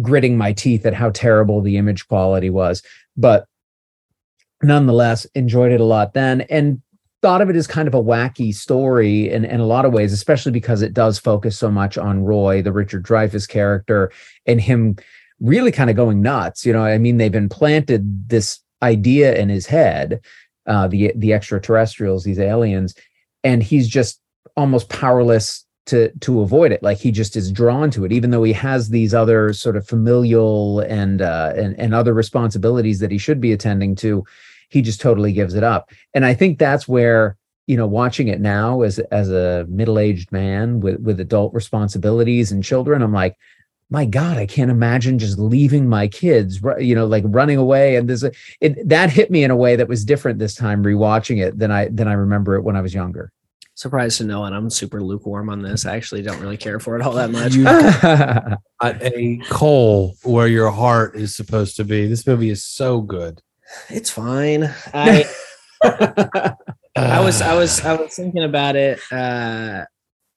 [0.01, 2.83] gritting my teeth at how terrible the image quality was.
[3.17, 3.47] But
[4.63, 6.81] nonetheless, enjoyed it a lot then and
[7.21, 10.13] thought of it as kind of a wacky story in, in a lot of ways,
[10.13, 14.11] especially because it does focus so much on Roy, the Richard Dreyfuss character,
[14.47, 14.97] and him
[15.41, 16.67] really kind of going nuts.
[16.67, 20.21] You know, I mean, they've implanted this idea in his head,
[20.67, 22.95] uh, the the extraterrestrials, these aliens,
[23.45, 24.21] and he's just
[24.57, 26.83] almost powerless to to avoid it.
[26.83, 29.87] Like he just is drawn to it, even though he has these other sort of
[29.87, 34.25] familial and uh, and and other responsibilities that he should be attending to.
[34.69, 37.37] He just totally gives it up, and I think that's where
[37.67, 42.53] you know watching it now as as a middle aged man with with adult responsibilities
[42.53, 43.37] and children, I'm like
[43.93, 48.09] my god i can't imagine just leaving my kids you know like running away and
[48.09, 51.45] there's a it that hit me in a way that was different this time rewatching
[51.45, 53.31] it than i than i remember it when i was younger
[53.75, 55.87] Surprised to know, and I'm super lukewarm on this.
[55.87, 57.55] I actually don't really care for it all that much.
[57.55, 57.65] You-
[58.87, 62.07] At a coal where your heart is supposed to be.
[62.07, 63.41] This movie is so good.
[63.89, 64.65] It's fine.
[64.95, 65.25] I
[65.83, 69.01] I was I was I was thinking about it.
[69.11, 69.85] Uh,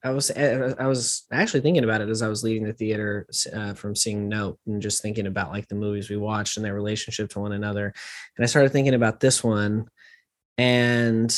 [0.06, 3.74] I was I was actually thinking about it as I was leaving the theater uh,
[3.74, 7.28] from seeing Nope and just thinking about like the movies we watched and their relationship
[7.30, 7.92] to one another.
[8.36, 9.88] And I started thinking about this one,
[10.58, 11.34] and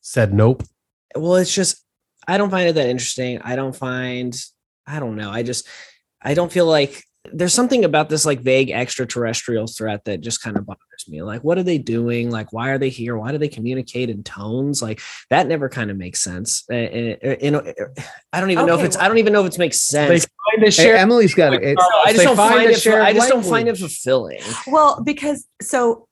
[0.00, 0.64] said nope.
[1.14, 1.84] well, it's just
[2.26, 3.40] I don't find it that interesting.
[3.42, 4.36] I don't find
[4.84, 5.30] I don't know.
[5.30, 5.68] I just
[6.20, 10.56] I don't feel like there's something about this like vague extraterrestrial threat that just kind
[10.56, 11.22] of bothers me.
[11.22, 12.30] Like, what are they doing?
[12.30, 13.16] Like, why are they here?
[13.16, 14.82] Why do they communicate in tones?
[14.82, 15.00] Like,
[15.30, 16.64] that never kind of makes sense.
[16.70, 17.62] Uh, uh, you know,
[18.32, 20.18] I don't even know if Okay, it's I don't even know if it makes They
[20.18, 20.26] sense.
[20.50, 20.96] find a Hey.
[20.98, 21.78] Emily's got it.
[21.78, 22.80] I just don't find find it.
[22.80, 24.40] shared I just don't find it fulfilling.
[24.66, 26.06] Well, because so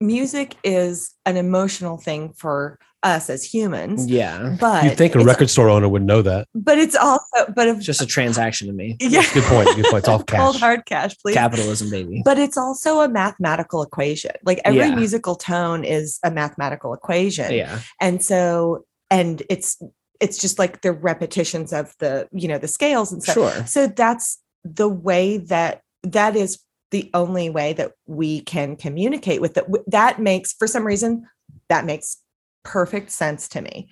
[0.00, 5.50] music is an emotional thing for us as humans, Yeah, but You'd think a record
[5.50, 6.46] store owner would know that.
[6.54, 7.24] but it's also
[7.54, 8.96] but if it's just a transaction to me.
[9.00, 9.68] yeah, Good point.
[9.74, 9.98] Good point.
[9.98, 10.60] It's all cold cash.
[10.60, 11.34] hard cash, please.
[11.34, 12.22] Capitalism, baby.
[12.24, 14.32] But it's also a mathematical equation.
[14.44, 14.94] Like every Yeah.
[14.94, 17.52] musical tone is a mathematical equation.
[17.52, 19.80] Yeah, and so and it's
[20.20, 23.66] it's just like the repetitions of the you know the scales and stuff sure.
[23.66, 26.60] so that's the way that that is
[26.92, 31.26] the only way that we can communicate with it that makes for some reason
[31.68, 32.18] that makes
[32.62, 33.88] perfect sense to me.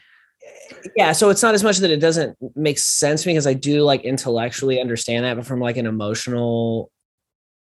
[0.97, 4.03] Yeah so it's not as much that it doesn't make sense because i do like
[4.05, 6.91] intellectually understand that but from like an emotional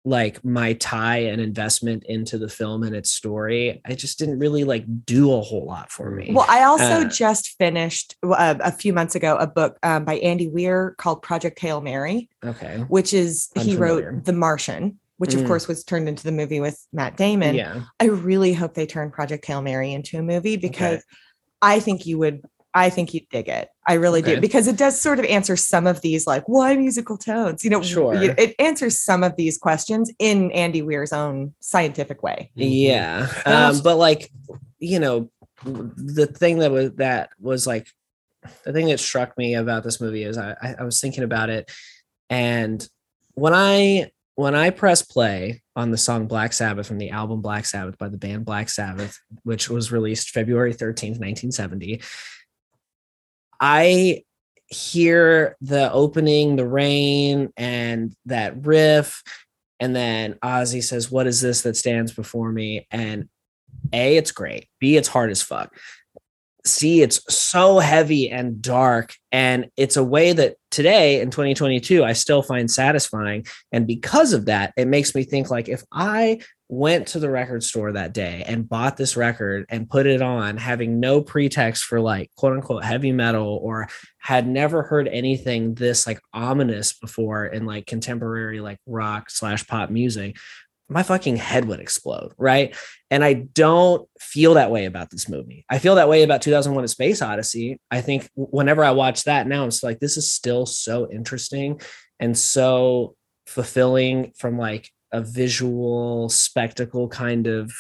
[0.05, 4.65] like my tie and investment into the film and its story i just didn't really
[4.65, 6.31] like do a whole lot for me.
[6.33, 10.19] Well i also Uh, just finished uh, a few months ago a book um, by
[10.19, 12.85] andy weir called project hail mary okay.
[12.89, 15.47] which is he wrote the martian which of Mm.
[15.49, 19.11] course was turned into the movie with matt damon yeah I really hope they turn
[19.11, 21.05] Project Hail Mary into a movie because
[21.63, 22.43] I think you would
[22.75, 23.69] I think you'd dig it.
[23.89, 24.35] I really Okay.
[24.37, 27.65] do because it does sort of answer some of these like why musical tones.
[27.65, 28.15] You know, Sure.
[28.15, 32.51] it answers some of these questions in Andy Weir's own scientific way.
[32.55, 34.31] yeah um but like
[34.79, 35.31] you know
[35.65, 37.89] the thing that was that was like
[38.65, 41.51] the thing that struck me about this movie is I, I I was thinking about
[41.51, 41.69] it
[42.31, 42.87] and
[43.35, 47.67] when I when I press play on the song Black Sabbath from the album Black
[47.67, 52.01] Sabbath by the band Black Sabbath, which was released February 13th, 1970,
[53.61, 54.23] I
[54.69, 59.25] hear the opening, the rain, and that riff.
[59.81, 62.87] And then Ozzy says, What is this that stands before me?
[62.93, 63.29] And
[63.93, 64.69] A, it's great.
[64.79, 65.77] B, it's hard as fuck.
[66.69, 69.15] C, it's so heavy and dark.
[69.33, 73.47] And it's a way that today in 2022, I still find satisfying.
[73.73, 76.41] And because of that, it makes me think like if I
[76.71, 80.59] went to the record store that day and bought this record and put it on,
[80.59, 83.89] having no pretext for like quote unquote heavy metal or
[84.19, 89.89] had never heard anything this like ominous before in like contemporary like rock slash pop
[89.89, 90.37] music,
[90.89, 92.33] my fucking head would explode.
[92.39, 92.75] Right.
[93.11, 95.65] And I don't feel that way about this movie.
[95.69, 97.81] I feel that way about 2001 A Space Odyssey.
[97.91, 101.81] I think whenever I watch that now, I'm like, this is still so interesting
[102.19, 103.17] and so
[103.47, 107.73] fulfilling from like a visual spectacle kind of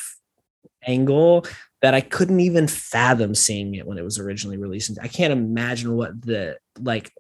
[0.87, 1.45] angle
[1.83, 4.99] that I couldn't even fathom seeing it when it was originally released.
[5.01, 7.13] I can't imagine what the like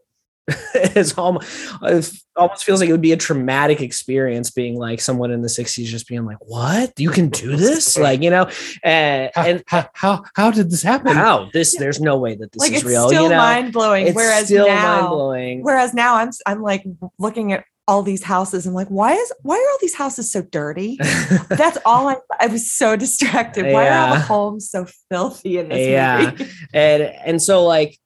[0.74, 1.46] it's almost
[1.82, 5.48] it almost feels like it would be a traumatic experience being like someone in the
[5.48, 6.92] 60s just being like, What?
[6.98, 7.98] You can do this?
[7.98, 8.42] Like, you know,
[8.84, 11.14] uh, How, and how, how, how did this happen?
[11.14, 13.36] how this there's no way that this like is it's real, still you know.
[13.36, 14.06] mind blowing.
[14.06, 15.62] It's Whereas still mind now, blowing.
[15.62, 16.84] whereas now I'm s- I'm like
[17.18, 18.66] looking at all these houses.
[18.66, 20.98] I'm like, why is why are all these houses so dirty?
[21.48, 23.72] That's all I I was so distracted.
[23.72, 26.30] Why are all the homes so filthy in this Yeah.
[26.38, 26.50] movie?
[26.74, 27.98] and and so like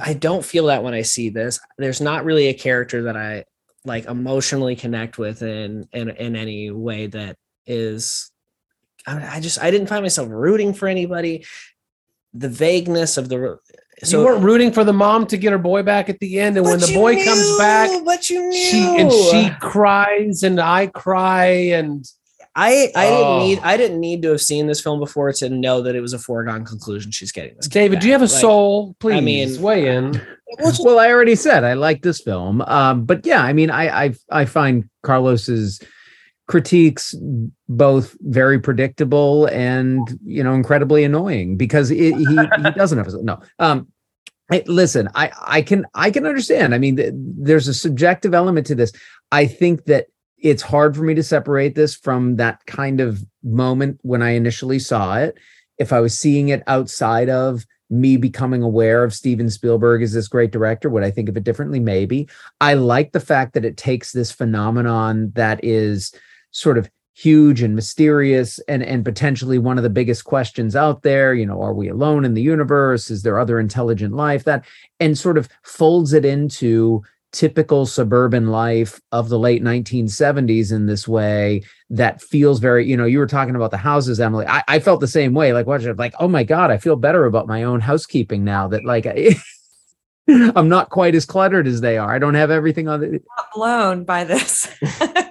[0.00, 1.60] i don't feel that when i see this.
[1.78, 3.44] There's not really a character that i
[3.84, 7.36] like emotionally connect with in in, in any way that
[7.66, 8.30] is
[9.06, 11.44] I, I just i didn't find myself rooting for anybody.
[12.36, 13.60] The vagueness of the
[14.02, 16.56] So you weren't rooting for the mom to get her boy back at the end,
[16.56, 20.88] and when the boy comes back, but you knew she and she cries and I
[20.88, 22.04] cry and
[22.56, 23.16] I I Oh.
[23.40, 26.00] didn't need I didn't need to have seen this film before to know that it
[26.00, 27.10] was a foregone conclusion.
[27.10, 27.66] She's getting this.
[27.68, 28.26] David, do you have a.
[28.26, 28.94] Like, soul?
[29.00, 30.20] Please mean- weigh in.
[30.80, 34.14] well, I already said I like this film, um, but yeah, I mean, I I,
[34.30, 35.80] I find Carlos's
[36.46, 37.14] critiques
[37.68, 42.36] both very predictable and you know incredibly annoying because it, he he
[42.76, 43.40] doesn't have a no.
[43.58, 43.88] Um,
[44.50, 46.74] I, listen, I I can I can understand.
[46.74, 48.92] I mean, th- there's a subjective element to this.
[49.32, 50.06] I think that
[50.44, 54.78] it's hard for me to separate this from that kind of moment when I initially
[54.78, 55.38] saw it.
[55.78, 60.28] If I was seeing it outside of me becoming aware of Steven Spielberg as this
[60.28, 60.88] great director.
[60.90, 61.80] Would I think of it differently?
[61.80, 62.28] Maybe.
[62.60, 66.12] I like the fact that it takes this phenomenon that is
[66.50, 71.32] sort of huge and mysterious and and potentially one of the biggest questions out there
[71.32, 74.64] you know are we alone in the universe is there other intelligent life that
[74.98, 77.00] and sort of folds it into
[77.34, 81.60] typical suburban life of the late 1970s in this way
[81.90, 85.00] that feels very you know you were talking about the houses emily i, I felt
[85.00, 87.64] the same way like watching it like oh my god i feel better about my
[87.64, 89.04] own housekeeping now that like
[90.28, 93.48] i'm not quite as cluttered as they are i don't have everything on the Not
[93.52, 94.68] blown by this.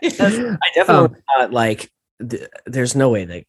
[0.03, 0.19] Yes.
[0.19, 1.89] I definitely Um, thought like
[2.29, 3.45] th- there's no way that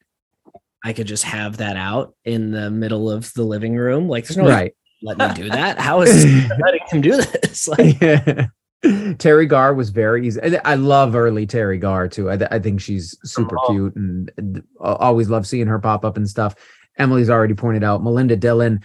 [0.84, 4.09] I could just have that out in the middle of the living room.
[4.09, 4.74] Like there's no way right
[5.05, 5.78] let me do that.
[5.78, 7.68] How is this letting him do this?
[7.78, 8.46] Like Yeah.
[8.84, 10.40] Teri Garr was very easy.
[10.64, 12.30] I love early Teri Garr too.
[12.30, 13.66] I, th- I think she's super Oh.
[13.70, 16.55] cute and and always love seeing her pop up and stuff.
[16.98, 18.80] Emily's already pointed out Melinda Dillon.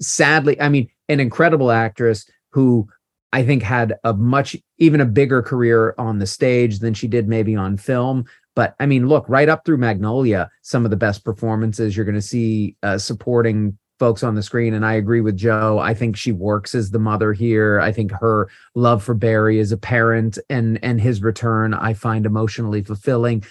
[0.00, 2.88] Sadly, I mean, an incredible actress who
[3.32, 7.26] I think had a much even a bigger career on the stage than she did
[7.26, 8.26] maybe on film.
[8.54, 12.14] But I mean, look, right up through Magnolia, some of the best performances you're going
[12.16, 14.74] to see uh, supporting folks on the screen.
[14.74, 15.78] And I agree with Joe.
[15.78, 17.78] I think she works as the mother here.
[17.78, 22.26] I think her love for Barry as a parent and and his return I find
[22.26, 23.44] emotionally fulfilling.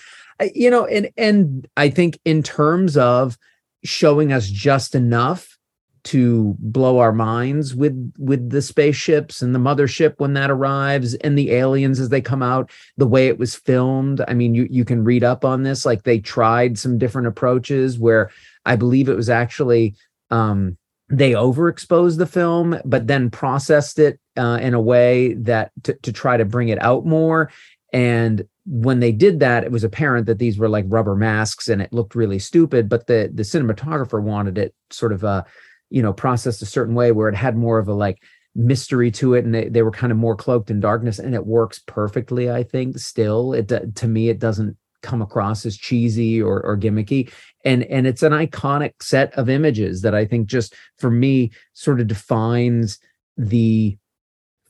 [0.54, 3.38] You know, and and I think in terms of
[3.86, 5.58] showing us just enough
[6.04, 11.38] to blow our minds with with the spaceships and the mothership when that arrives and
[11.38, 14.84] the aliens as they come out the way it was filmed i mean you you
[14.84, 18.32] can read up on this like they tried some different approaches where
[18.66, 19.94] i believe it was actually
[20.32, 20.78] um
[21.10, 26.14] they overexposed the film but then processed it uh, in a way that to, to
[26.14, 27.52] try to bring it out more.
[27.92, 31.82] And when they did that it was apparent that these were like rubber masks and
[31.82, 35.44] it looked really stupid but the the cinematographer wanted it sort of uh
[35.90, 38.22] you know processed a certain way where it had more of a like
[38.54, 41.46] mystery to it and they, they were kind of more cloaked in darkness and it
[41.46, 43.54] works perfectly i think still.
[43.54, 47.32] It to me it doesn't come across as cheesy or, or gimmicky
[47.64, 52.00] and and it's an iconic set of images that i think just for me sort
[52.00, 53.00] of defines
[53.38, 53.98] the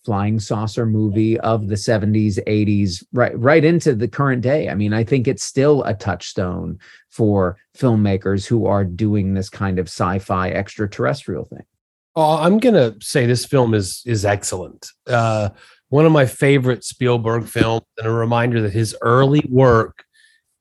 [0.03, 4.93] flying saucer movie of the 70s 80s right right into the current day i mean
[4.93, 6.79] i think it's still a touchstone
[7.09, 11.65] for filmmakers who are doing this kind of sci-fi extraterrestrial thing
[12.15, 14.89] Oh, I'm gonna say this film is is excellent.
[15.07, 15.49] Uh,
[15.89, 20.03] one of my favorite Spielberg films, and a reminder that his early work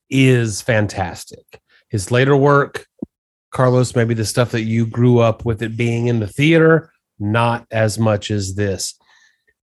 [0.08, 1.60] is fantastic.
[1.90, 2.86] His later work,
[3.50, 7.66] Carlos, maybe the stuff that you grew up with it being in the theater, not
[7.70, 8.94] as much as this.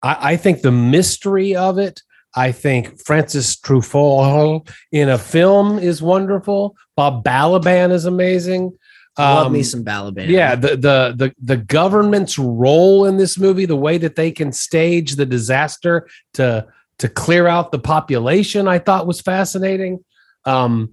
[0.02, 2.00] I, I think the mystery of it.
[2.34, 6.74] I think Francis Truffaut in a film is wonderful.
[6.96, 8.72] Bob Balaban is amazing.
[9.18, 10.28] love me Um, some Balaban.
[10.28, 14.50] yeah the, the the the government's role in this movie the way that they can
[14.52, 16.66] stage the disaster to
[16.98, 20.02] to clear out the population i thought was fascinating
[20.46, 20.92] um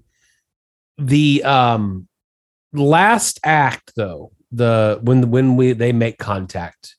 [1.00, 2.08] the um
[2.74, 6.96] last act though the when when we they make contact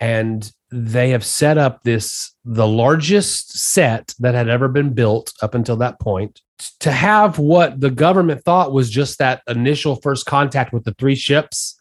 [0.00, 5.54] and they have set up this the largest set that had ever been built up
[5.54, 6.40] until that point
[6.80, 11.14] to have what the government thought was just that initial first contact with the three
[11.14, 11.80] ships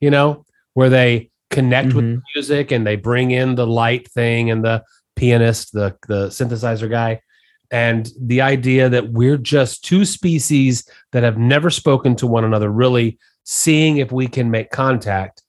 [0.00, 0.44] you know
[0.74, 4.82] where they connect with the music and they bring in the light thing and the
[5.14, 7.20] pianist the the synthesizer guy
[7.70, 12.70] and the idea that we're just two species that have never spoken to one another
[12.70, 15.42] really seeing if we can make contact.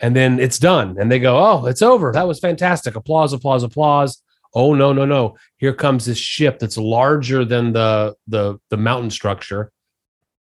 [0.00, 0.96] And then it's done.
[0.98, 2.12] And they go oh it's over.
[2.12, 2.96] That was fantastic.
[2.96, 4.22] Applause applause applause.
[4.54, 5.36] Oh no no no.
[5.58, 9.70] Here comes this ship that's larger than the the the mountain structure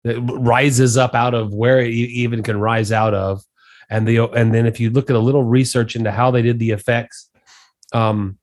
[0.03, 3.43] that rises up out of where it even can rise out of.
[3.89, 6.59] And the and then if you look at a little research into how they did
[6.59, 7.29] the effects
[7.93, 8.37] um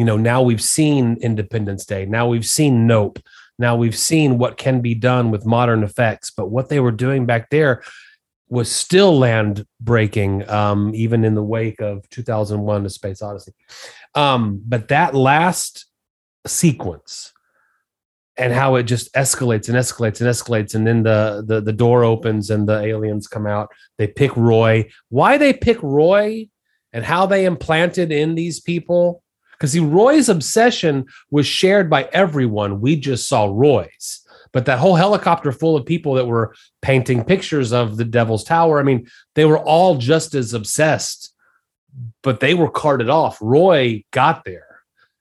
[0.00, 3.18] you know now we've seen independence day now we've seen nope
[3.58, 7.26] now we've seen what can be done with modern effects but what they were doing
[7.26, 7.82] back there
[8.48, 13.52] was still land breaking um even in the wake of 2001 a space odyssey.
[14.14, 15.84] Um but that last
[16.46, 17.34] sequence
[18.38, 22.04] and how it just escalates and escalates and escalates and then the, the the door
[22.04, 23.68] opens and the aliens come out.
[23.98, 24.88] They pick roy.
[25.10, 26.48] Why they pick roy
[26.94, 29.22] and how they implanted in these people
[29.60, 34.20] because see roy's obsession was shared by everyone we just saw roy's
[34.52, 38.80] but that whole helicopter full of people that were painting pictures of the devil's tower
[38.80, 41.32] i mean they were all just as obsessed
[42.22, 44.80] but they were carted off roy got there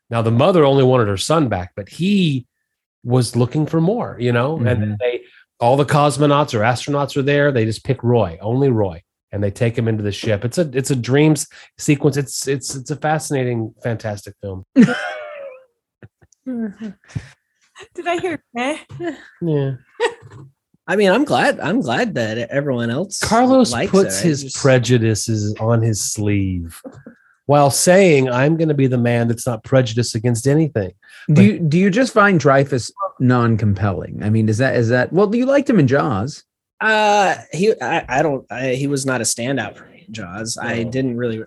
[0.10, 2.46] now the mother only wanted her son back but he
[3.04, 4.98] was looking for more, you know, and then Mhm.
[5.00, 5.22] they
[5.62, 7.50] all the cosmonauts or astronauts are there.
[7.50, 9.04] They just pick Roy, only Roy.
[9.32, 10.44] And they take him into the ship.
[10.44, 12.18] It's a it's a dreams sequence.
[12.18, 14.66] It's it's it's a fascinating, fantastic film.
[14.76, 14.88] Did
[18.08, 18.44] I hear?
[18.58, 18.78] Eh?
[19.42, 19.72] Yeah.
[20.88, 21.60] I mean, I'm glad.
[21.60, 24.28] I'm glad that everyone else Carlos likes puts it.
[24.28, 26.82] His just- prejudices on his sleeve
[27.46, 30.92] while saying, I'm going to be the man that's not prejudiced against anything.
[31.34, 34.24] Do you do you just find Dreyfuss non-compelling?
[34.24, 35.28] I mean, is that is that well?
[35.28, 36.44] Do you liked him in Jaws.
[36.82, 37.74] Uh, he.
[37.82, 38.46] I, I don't.
[38.52, 40.58] I, he was not a standout for me in Jaws.
[40.58, 41.44] I didn't really.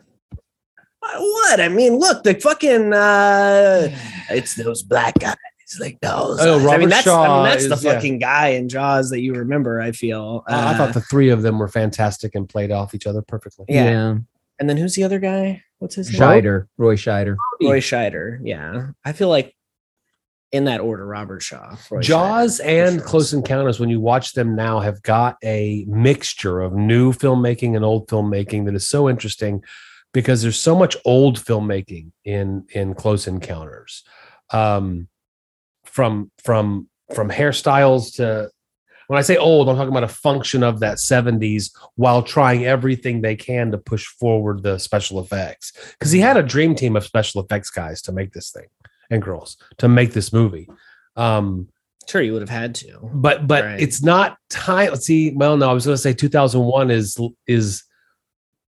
[1.00, 1.60] What?
[1.60, 2.92] I mean, look, the fucking.
[2.92, 3.88] uh
[4.30, 5.36] It's those black guys.
[5.80, 6.38] Like those.
[6.40, 6.62] Oh, eyes.
[6.62, 7.06] I Robert mean, that's.
[7.06, 7.94] I Shaw mean, that's the is- yeah.
[7.94, 9.80] fucking guy in Jaws that you remember.
[9.80, 10.44] I feel.
[10.46, 13.22] I- I Uh, thought the three of them were fantastic and played off each other
[13.22, 13.64] perfectly.
[13.68, 14.16] Yeah.
[14.60, 15.62] And then who's the other guy?
[15.78, 16.20] What's his name?
[16.20, 17.36] Scheider, Roy Scheider.
[17.60, 18.38] Roy Scheider.
[18.44, 19.56] Yeah, I feel like
[20.52, 21.76] in that order, Robert Shaw.
[21.90, 23.02] Roy Jaws and.
[23.02, 27.84] Close Encounters, when you watch them now, have got a mixture of new filmmaking and
[27.84, 29.64] old filmmaking that is so interesting
[30.12, 34.04] because there's so much old filmmaking in in Close Encounters,
[34.50, 35.08] um,
[35.84, 38.50] from from from hairstyles to
[39.08, 43.20] when I say old, I'm talking about a function of that 70s while trying everything
[43.20, 45.72] they can to push forward the special effects.
[45.98, 48.66] Because he had a dream team of special effects guys to make this thing
[49.12, 50.68] and girls to make this movie.
[51.16, 51.68] Um,
[52.08, 52.98] Sure, you would have had to.
[53.14, 53.80] but but Right.
[53.80, 54.90] it's not time.
[54.90, 55.30] Let's see.
[55.30, 57.84] Well, no, I was going to say 2001 is is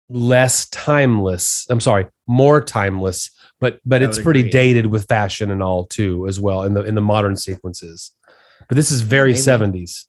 [0.10, 1.66] less timeless.
[1.72, 4.52] I'm sorry, more timeless, but but I it's pretty agree.
[4.52, 8.12] dated with fashion and all too as well in the in the modern sequences.
[8.68, 9.42] But this is very Maybe.
[9.42, 10.06] 70s.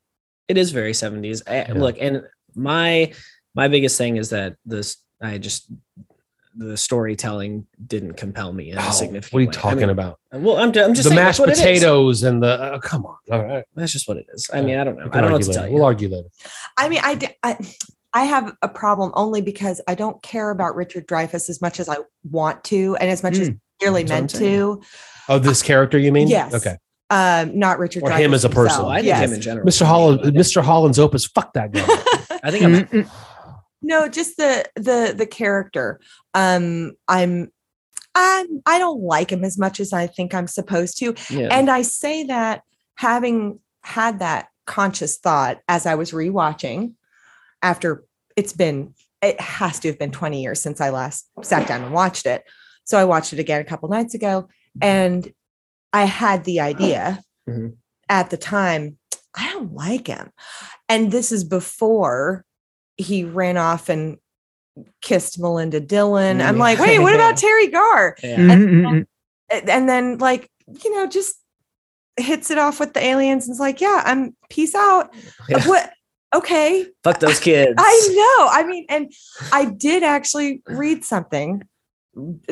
[0.48, 1.42] It is very 70s.
[1.46, 1.72] I, Yeah.
[1.74, 2.22] Look, and
[2.54, 3.12] my
[3.54, 5.72] my biggest thing is that this I just
[6.56, 9.54] the storytelling didn't compel me in a Oh, significant what are you way.
[9.56, 10.18] I talking mean, about?
[10.34, 11.58] Uh, well, I'm, I'm just The saying mashed that's what it is.
[11.58, 13.16] potatoes and the oh, come on.
[13.30, 13.64] All right.
[13.74, 14.50] That's just what it is.
[14.52, 15.08] I mean, I don't know.
[15.12, 15.60] I don't know what to later.
[15.60, 16.28] tell We'll argue later.
[16.76, 17.56] I mean, I, I
[18.12, 21.88] I have a problem only because I don't care about Richard Dreyfuss as much as
[21.88, 21.98] I
[22.30, 23.54] want to, and as much as hmm.
[23.78, 24.80] clearly that's meant to.
[25.28, 26.28] Oh, this character you mean?
[26.28, 26.54] Yes.
[26.54, 26.76] Okay.
[27.10, 28.78] Um, not Richard Or Dreyfuss him as a person.
[28.78, 29.28] So oh, I think Yes.
[29.28, 29.66] him in general.
[29.66, 29.84] Mr.
[29.84, 30.62] Holland, Mr.
[30.62, 31.26] Holland's opus.
[31.26, 31.84] Fuck that guy.
[32.42, 33.10] I think I'm.
[33.86, 36.00] No, just the the the character.
[36.34, 37.50] Um, I'm.
[38.18, 41.14] I'm, I don't like him as much as I think I'm supposed to.
[41.28, 41.48] Yeah.
[41.50, 42.62] And I say that
[42.94, 46.94] having had that conscious thought as I was rewatching
[47.60, 51.82] after it's been, it has to have been 20 years since I last sat down
[51.82, 52.42] and watched it.
[52.84, 54.48] So I watched it again a couple nights ago
[54.80, 55.30] and
[55.92, 57.76] I had the idea Mhm.
[58.08, 58.96] at the time,
[59.34, 60.30] I don't like him.
[60.88, 62.46] And this is before
[62.96, 64.18] he ran off and
[65.02, 66.40] kissed Melinda Dillon.
[66.40, 66.58] I'm Mm.
[66.58, 68.16] like, wait, what about Teri Garr?
[68.22, 68.36] yeah.
[68.36, 69.06] Mm, mm, mm.
[69.50, 70.50] a- and then like
[70.82, 71.36] you know just
[72.18, 75.14] hits it off with the aliens and is like yeah i'm peace out
[75.48, 75.64] Yeah.
[75.68, 75.92] what
[76.34, 77.74] okay Fuck those kids.
[77.78, 79.12] i know i mean and
[79.52, 81.62] i did actually read something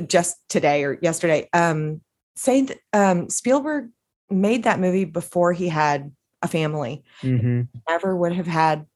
[0.07, 2.01] just today or yesterday um
[2.37, 3.89] saying that um spielberg
[4.31, 7.69] made that movie before he had a family Mhm.
[7.89, 8.87] never would have had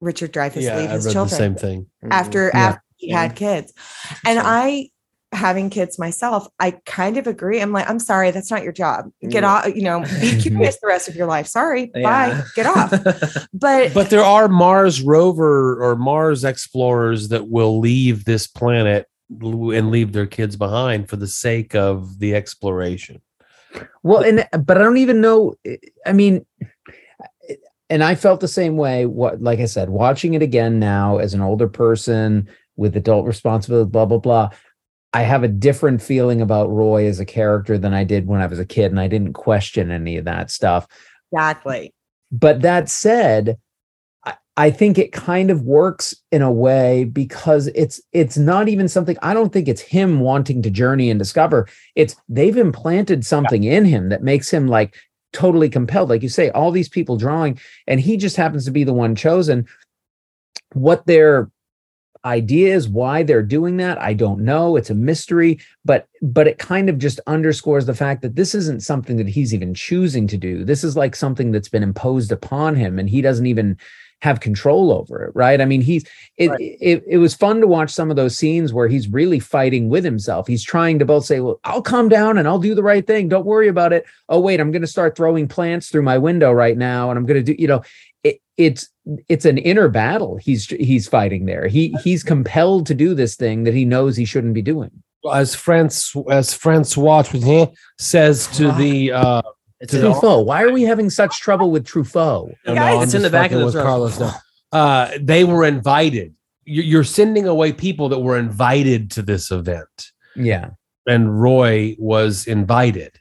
[0.00, 1.82] richard dreyfuss yeah, leave I his read children the same thing.
[2.02, 2.12] Mm-hmm.
[2.12, 2.60] After Yeah.
[2.60, 3.72] after he had kids
[4.26, 4.42] and Sure.
[4.46, 4.90] i
[5.32, 9.10] having kids myself i kind of agree i'm like i'm sorry that's not your job
[9.28, 9.48] get Yeah.
[9.52, 12.90] off you know be curious the rest of your life sorry bye get off
[13.54, 19.06] but, But there are Mars rover or Mars explorers that will leave this planet
[19.40, 23.22] and leave their kids behind for the sake of the exploration.
[24.02, 25.54] Well, and but I don't even know.
[26.04, 26.44] I mean,
[27.90, 29.04] and I felt the same way.
[29.04, 33.90] What, like I said, watching it again now as an older person with adult responsibility,
[33.90, 34.50] blah blah blah.
[35.12, 38.46] I have a different feeling about Roy as a character than I did when I
[38.46, 40.86] was a kid, and I didn't question any of that stuff.
[41.32, 41.92] exactly
[42.30, 43.58] But that said,
[44.24, 48.86] I, I think it kind of works in a way because it's it's not even
[48.86, 51.66] something I don't think it's him wanting to journey and discover.
[51.96, 54.94] It's they've implanted something in him that makes him like
[55.32, 56.08] totally compelled.
[56.08, 59.14] Like you say, all these people drawing, and he just happens to be the one
[59.14, 59.66] chosen.
[60.72, 61.50] What their
[62.24, 64.76] idea is, why they're doing that, I don't know.
[64.76, 68.82] It's a mystery, but but it kind of just underscores the fact that this isn't
[68.82, 70.64] something that he's even choosing to do.
[70.64, 73.78] This is like something that's been imposed upon him, and he doesn't even
[74.22, 75.60] have control over it right?
[75.60, 76.04] I mean he's
[76.36, 76.76] it, Right.
[76.80, 80.04] it it was fun to watch some of those scenes where he's really fighting with
[80.04, 80.46] himself.
[80.46, 83.28] He's trying to both say well i'll calm down and i'll do the right thing.
[83.28, 84.04] Don't worry about it.
[84.28, 87.26] Oh wait i'm going to start throwing plants through my window right now and i'm
[87.26, 87.82] going to do you know
[88.22, 88.88] it, it's
[89.28, 91.66] it's an inner battle he's he's fighting there.
[91.66, 94.90] He he's compelled to do this thing that he knows he shouldn't be doing.
[95.32, 99.42] As France as Francois Truffaut says to the uh
[99.80, 102.74] It's To in the- the- truffaut why are we having such trouble with truffaut no,
[102.74, 103.74] Guys, it's in the back of the with.
[103.74, 104.34] Carlos now.
[104.72, 106.34] Uh they were invited.
[106.66, 110.70] you- you're sending away people that were invited to this event, Yeah.
[111.08, 113.12] and Roy was invited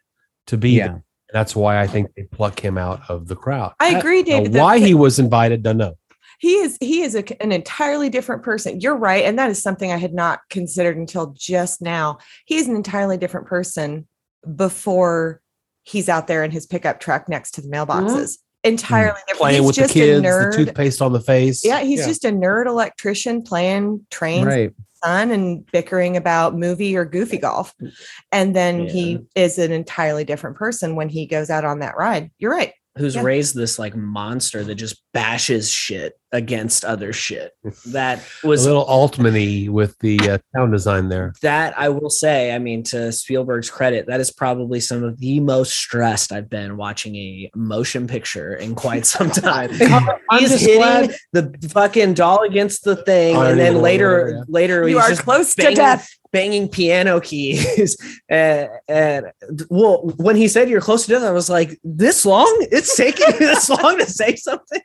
[0.47, 0.87] to be Yeah.
[0.87, 1.03] there.
[1.33, 3.73] That's why I think they pluck him out of the crowd.
[3.79, 4.53] I agree, David.
[4.53, 5.95] that- why he was invited, don't know.
[6.41, 8.79] he is he is a, an entirely different person.
[8.81, 12.17] You're right, and that is something I had not considered until just now.
[12.45, 14.07] He's an entirely different person
[14.55, 15.41] before
[15.89, 18.37] he's out there in his pickup truck next to the mailboxes.
[18.63, 19.29] Entirely different.
[19.29, 19.37] Mm-hmm.
[19.37, 20.55] Playing He's with the just a kids, the nerd.
[20.55, 21.65] toothpaste on the face.
[21.65, 24.71] Yeah, he's just a nerd electrician playing trains Right.
[25.03, 27.73] son and bickering about movie or goofy golf.
[28.33, 32.31] And then he is an entirely different person when he goes out on that ride.
[32.37, 32.73] You're right.
[32.97, 33.21] Who's Yeah.
[33.23, 37.51] raised this like monster that just bashes shit against other shit.
[37.87, 41.33] That was a little altman with the uh, sound design there.
[41.41, 45.39] that I will say, I mean, to Spielberg's credit, that is probably some of the
[45.39, 49.69] most stressed I've been watching a motion picture in quite some time.
[50.29, 54.33] I'm He's hitting glad- the fucking doll against the thing, I and then know later,
[54.37, 54.43] yeah.
[54.47, 56.09] later You he's are just close to death.
[56.31, 57.97] Banging piano keys.
[58.29, 59.31] and, and
[59.69, 62.47] well, when he said you're close to death, I was like, this long?
[62.71, 64.81] It's taking you this long to say something?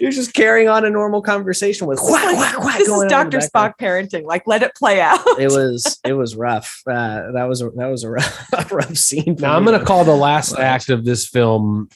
[0.00, 3.26] You're just carrying on a normal conversation with whack, whack, whack This going is on
[3.26, 3.46] in the Dr.
[3.46, 4.24] Spock parenting.
[4.24, 5.20] Like, let it play out.
[5.38, 6.82] it was it was rough.
[6.86, 9.36] Uh, that was a, that was a rough, a rough scene.
[9.36, 10.62] for Now I'm going to call the last Right.
[10.62, 11.88] act of this film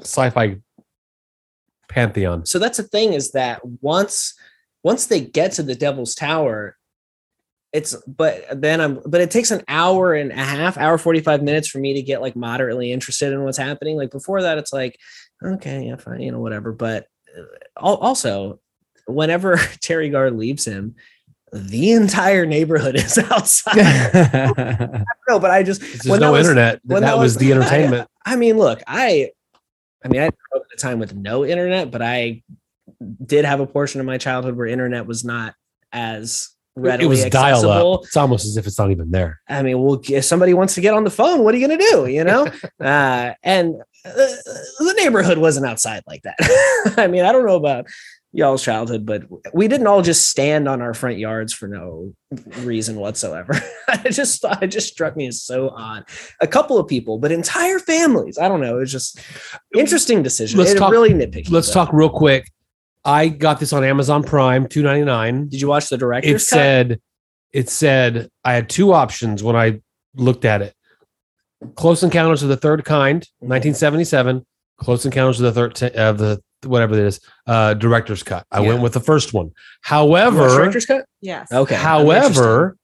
[0.00, 0.56] sci-fi
[1.88, 2.46] pantheon.
[2.46, 4.34] So that's the thing is that once
[4.82, 6.76] once they get to the Devil's Tower,
[7.72, 11.42] it's but then I'm but it takes an hour and a half, hour forty five
[11.42, 13.96] minutes for me to get like moderately interested in what's happening.
[13.96, 14.98] Like before that, it's like
[15.42, 16.72] okay, yeah, fine, you know, whatever.
[16.72, 18.60] But uh, also,
[19.06, 20.94] whenever Teri Garr leaves him.
[21.54, 23.76] The entire neighborhood is outside.
[25.28, 26.80] no, but I just There's when no was- internet.
[26.82, 28.08] when that, that was was- the entertainment.
[28.24, 29.32] I mean, look, I,
[30.02, 32.42] I mean, I grew up at a time with no internet, but I
[33.22, 35.54] did have a portion of my childhood where internet was not
[35.92, 38.00] as readily it was dial up.
[38.04, 39.40] It's almost as if it's not even there.
[39.48, 41.78] I mean, well, if somebody wants to get on the phone, what are you going
[41.78, 42.06] to do?
[42.06, 42.46] You know,
[42.80, 44.10] uh, and uh,
[44.78, 46.94] the neighborhood wasn't outside like that.
[46.98, 47.86] I mean, I don't know about
[48.32, 52.14] y'all's childhood, but we didn't all just stand on our front yards for no
[52.60, 53.54] reason whatsoever.
[53.88, 56.04] I just thought it just struck me as so odd.
[56.40, 58.38] A couple of people, but entire families.
[58.38, 58.78] I don't know.
[58.78, 59.20] It's just
[59.76, 60.58] interesting decision.
[60.58, 61.50] Let's it talk- really nitpicky.
[61.50, 61.84] Let's though.
[61.84, 62.50] talk real quick.
[63.04, 65.48] I got this on Amazon Prime, two ninety nine.
[65.48, 66.56] Did you watch the It director's cut?
[66.56, 67.00] said,
[67.52, 69.80] it said I had two options when I
[70.14, 70.74] looked at it:
[71.74, 74.46] Close Encounters of the Third Kind, nineteen seventy seven.
[74.78, 78.46] Close Encounters of the Third of the whatever it is, uh, director's cut.
[78.52, 78.68] I Yeah.
[78.68, 79.50] went with the first one.
[79.80, 81.04] However, director's cut?
[81.20, 81.50] Yes.
[81.52, 81.74] Okay.
[81.74, 82.76] however,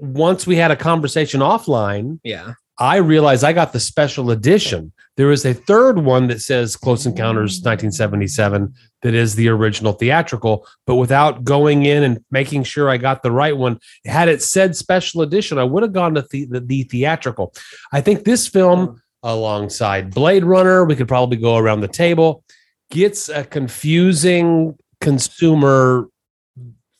[0.00, 2.54] once we had a conversation offline, yeah.
[2.78, 4.92] I realized I got the special edition.
[5.16, 8.72] There is a third one that says Close Encounters 1977
[9.02, 13.32] that is the original theatrical, but without going in and making sure I got the
[13.32, 16.82] right one, had it said special edition, I would have gone to the, the, the
[16.84, 17.52] theatrical.
[17.92, 22.44] I think this film, alongside Blade Runner, we could probably go around the table,
[22.90, 26.08] gets a confusing consumer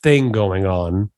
[0.03, 1.11] thing going on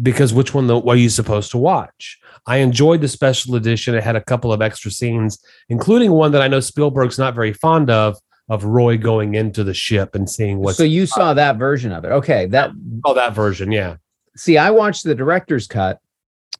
[0.00, 2.18] because which one the, are you supposed to watch?
[2.46, 3.94] I enjoyed the special edition.
[3.94, 5.38] It had a couple of extra scenes,
[5.68, 8.16] including one that I know Spielberg's not very fond of,
[8.48, 10.74] of Roy going into the ship and seeing what.
[10.74, 12.08] so you saw that version of it.
[12.08, 12.46] Okay.
[12.46, 12.70] That
[13.04, 13.70] oh that version.
[13.70, 13.96] Yeah,
[14.36, 16.00] see, I watched the director's cut,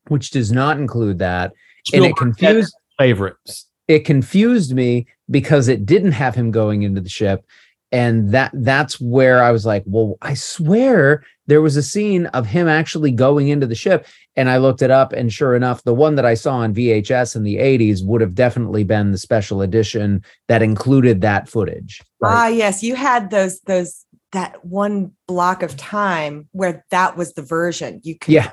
[0.08, 1.52] which does not include that.
[1.92, 3.66] And it confused favorites.
[3.88, 7.44] it confused me because it didn't have him going into the ship
[7.92, 12.46] and that that's where i was like well i swear there was a scene of
[12.46, 14.06] him actually going into the ship
[14.36, 17.36] and i looked it up and sure enough the one that i saw on vhs
[17.36, 22.46] in the 80s would have definitely been the special edition that included that footage Ah,
[22.46, 22.84] yes.
[22.84, 28.00] You had those those that one block of time where that was the version.
[28.04, 28.52] You could yeah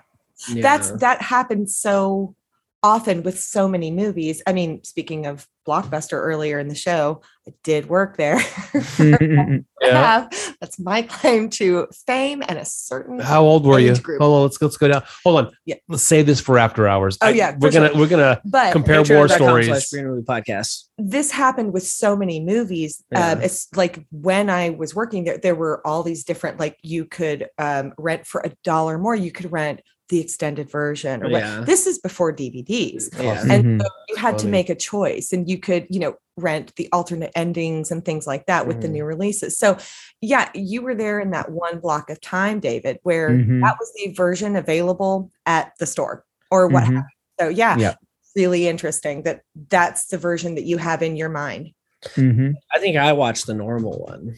[0.56, 0.96] that's Yeah.
[0.98, 2.36] that happens so
[2.82, 4.42] often with so many movies.
[4.48, 8.40] I mean, speaking of Blockbuster earlier in the show, I did work there.
[9.82, 10.28] Yeah.
[10.60, 13.96] That's my claim to fame and a certain How old were you?
[13.96, 14.22] Group.
[14.22, 15.04] Hold on, let's let's go down.
[15.24, 15.52] Hold on.
[15.66, 15.76] Yeah.
[15.88, 17.18] Let's save this for after hours.
[17.22, 19.68] Oh, I- yeah, we're for gonna we're gonna but compare war stories.
[19.68, 20.84] slash Screen Movie Podcast.
[20.98, 23.02] this happened with so many movies.
[23.16, 23.46] Um, Yeah.
[23.46, 27.48] it's like when I was working there, there were all these different, like you could
[27.58, 29.80] um, rent for a dollar more, you could rent
[30.10, 31.24] the extended version.
[31.24, 31.62] Or what- Yeah.
[31.66, 33.10] This is before DVDs.
[33.22, 33.42] Yeah.
[33.50, 33.82] And Mhm.
[33.82, 37.32] so you had to make a choice and you could, you know, rent the alternate
[37.36, 38.92] endings and things like that with the Mhm.
[38.92, 39.58] new releases.
[39.58, 39.78] So,
[40.22, 43.62] yeah, you were there in that one block of time, David, where Mhm.
[43.62, 46.96] that was the version available at the store or what Mhm.
[46.96, 47.04] have you.
[47.40, 47.94] So, yeah, Yeah.
[48.36, 51.70] really interesting that that's the version that you have in your mind.
[52.16, 52.54] Mhm.
[52.74, 54.36] I think I watched the normal one.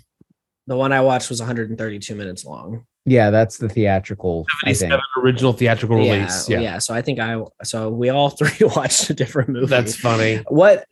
[0.68, 2.85] The one I watched was 132 minutes long.
[3.06, 4.45] Yeah, that's the theatrical.
[4.64, 4.91] I think.
[4.91, 6.48] 77 original theatrical yeah, release.
[6.49, 9.95] yeah Yeah, so i think i so we all three watched a different movie that's
[9.95, 10.38] funny.
[10.49, 10.86] what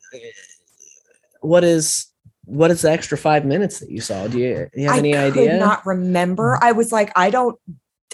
[1.41, 2.07] what is
[2.45, 4.99] what is the extra five minutes that you saw do you, do you have I
[4.99, 6.57] any could idea not remember.
[6.61, 7.60] I was like, I don't,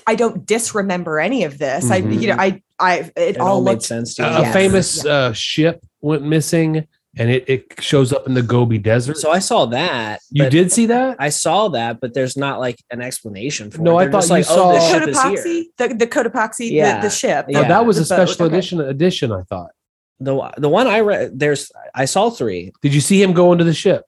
[0.05, 1.89] I don't disremember any of this.
[1.89, 3.83] I, you know, I, I, it, it all all made looked.
[3.83, 4.49] sense to you A- Yes.
[4.49, 6.85] A famous uh, ship went missing,
[7.17, 9.17] and it, it shows up in the Gobi Desert.
[9.17, 11.15] so i saw that you did see that?
[11.19, 14.29] i saw that but there's not like an explanation for No, it I thought you
[14.29, 16.99] like oh saw- ship is Cotopaxi, the, the Cotopaxi, Yeah.
[16.99, 17.45] the, the ship.
[17.49, 18.55] Oh, that was a the boat, special okay.
[18.55, 18.81] edition.
[18.81, 19.71] Edition, I thought.
[20.19, 23.63] the the one i read there's i saw three Did you see him go into
[23.63, 24.03] the ship?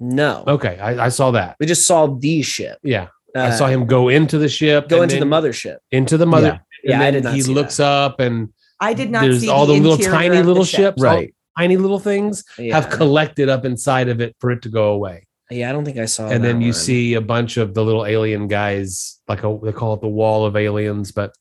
[0.00, 1.56] no Okay, I, I saw that.
[1.60, 5.02] we just saw the ship Yeah, uh, I saw him go into the ship, go
[5.02, 6.60] into the then mothership into the mother.
[6.82, 6.92] Yeah.
[6.94, 8.48] and Yeah, I did not he see looks up, and
[8.80, 10.94] I did not there's see all the, little tiny little ship.
[10.94, 11.34] ships, all Right.
[11.58, 12.74] Tiny little things yeah.
[12.74, 15.24] have collected up inside of it for it to go away.
[15.50, 16.74] yeah i don't think i saw and then you one.
[16.74, 20.44] see a bunch of the little alien guys, like a, they call it the wall
[20.46, 21.12] of aliens.
[21.12, 21.32] But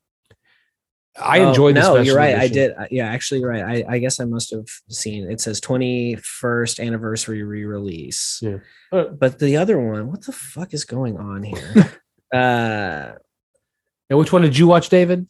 [1.16, 4.20] I Oh, enjoyed no you're right i did yeah actually you're right I, I guess
[4.20, 8.58] i must have seen it says 21st anniversary re-release Yeah.
[8.92, 11.92] Uh, but the other one what the fuck is going on here
[12.34, 13.14] uh
[14.10, 15.28] And which one did you watch, David?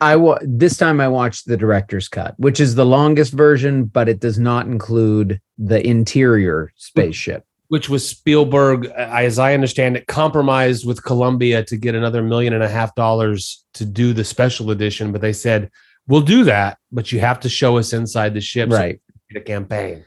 [0.00, 4.08] I wa- this time I watched the director's cut, which is the longest version, but
[4.08, 7.44] it does not include the interior spaceship.
[7.68, 12.52] Which was Spielberg, uh, as I understand it, compromised with Columbia to get another million
[12.54, 15.12] and a half dollars to do the special edition.
[15.12, 15.70] But they said,
[16.06, 19.00] "We'll do that, but you have to show us inside the ship, Right.
[19.28, 20.04] we can a campaign."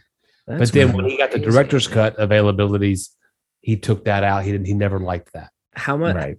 [0.47, 1.51] that's but then when he got the crazy.
[1.51, 3.09] director's cut availabilities,
[3.61, 4.43] he took that out.
[4.43, 4.65] He didn't.
[4.67, 5.49] He never liked that.
[5.73, 6.37] how much Right.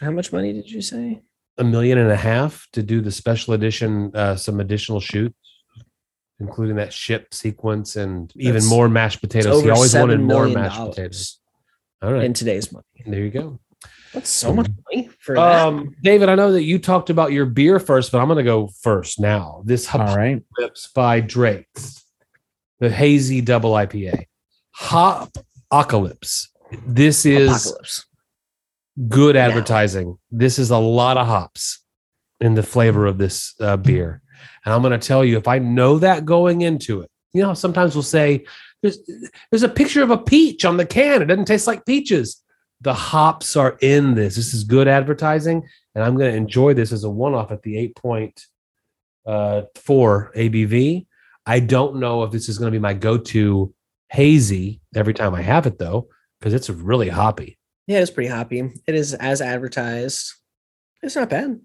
[0.00, 1.20] how much money did you say
[1.58, 5.36] a million and a half to do the special edition, uh, some additional shoots,
[6.40, 9.62] including that ship sequence and even That's- more mashed potatoes.
[9.62, 11.40] He always wanted more mashed dollars potatoes.
[12.02, 13.58] All right, in today's money there you go.
[14.12, 17.46] that's so much money for that Um, David, I know that you talked about your
[17.46, 19.62] beer first, but I'm going to go first now.
[19.64, 20.42] This All right.
[20.94, 22.04] By Drake's,
[22.80, 24.26] the hazy double IPA,
[24.72, 25.36] Hop
[25.70, 26.50] Apocalypse.
[26.86, 28.06] This is apocalypse
[29.08, 30.18] good advertising.
[30.30, 31.82] This is a lot of hops
[32.40, 34.22] in the flavor of this uh, beer.
[34.64, 37.54] And I'm going to tell you, if I know that going into it, you know,
[37.54, 38.44] sometimes we'll say
[38.82, 38.98] there's
[39.50, 41.22] there's a picture of a peach on the can.
[41.22, 42.42] It doesn't taste like peaches.
[42.80, 44.36] The hops are in this.
[44.36, 47.92] This is good advertising, and I'm going to enjoy this as a one-off at the
[48.04, 48.32] 8.4
[49.26, 51.06] uh, ABV.
[51.46, 53.74] I don't know if this is going to be my go-to
[54.10, 56.08] hazy every time I have it though,
[56.38, 57.58] because it's really hoppy.
[57.86, 60.32] Yeah it's pretty hoppy it is as advertised
[61.02, 61.60] it's not bad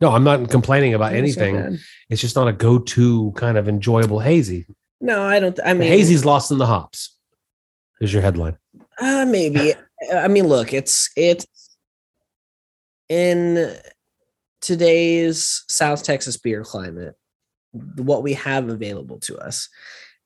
[0.00, 1.78] No, I'm not complaining about It's anything.
[2.10, 4.66] It's just not a go-to kind of enjoyable hazy.
[5.00, 7.16] no i don't i The mean hazy's lost in the hops.
[8.00, 8.58] Is your headline?
[9.00, 9.72] Uh, maybe.
[10.14, 11.46] I mean, look, it's it's
[13.08, 13.74] in
[14.60, 17.14] today's South Texas beer climate,
[17.96, 19.68] what we have available to us.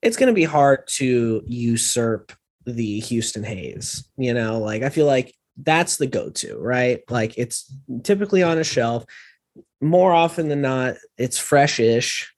[0.01, 2.33] It's going to be hard to usurp
[2.65, 4.07] the Houston Haze.
[4.17, 7.01] You know, like I feel like that's the go-to, right?
[7.09, 7.73] Like it's
[8.03, 9.05] typically on a shelf.
[9.81, 12.31] More often than not, it's fresh-ish,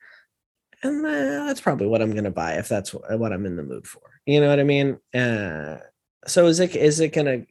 [0.82, 3.64] and uh, that's probably what I'm going to buy if that's what, I'm in the
[3.64, 4.02] mood for.
[4.26, 4.98] You know what I mean?
[5.14, 5.78] Uh,
[6.26, 7.46] so is it is it gonna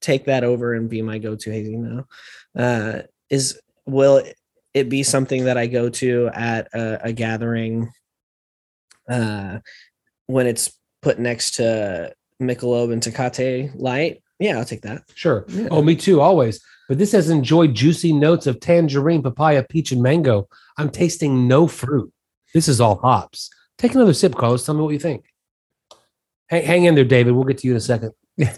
[0.00, 2.06] take that over and be my go-to hazy now?
[2.56, 4.22] Uh, is will
[4.74, 7.92] it be something that I go to at a, a gathering
[9.08, 9.58] uh,
[10.26, 10.72] when it's
[11.02, 14.22] put next to Michelob and Tecate Light?
[14.38, 15.02] Yeah, I'll take that.
[15.14, 15.44] Sure.
[15.48, 15.68] Yeah.
[15.70, 16.60] Oh, me too, always.
[16.88, 20.48] But this has enjoyed juicy notes of tangerine, papaya, peach, and mango.
[20.76, 22.12] I'm tasting no fruit.
[22.52, 23.50] This is all hops.
[23.78, 24.66] Take another sip, Carlos.
[24.66, 25.24] Tell me what you think.
[26.48, 27.34] Hang, hang in there, David.
[27.34, 28.12] We'll get to you in a second.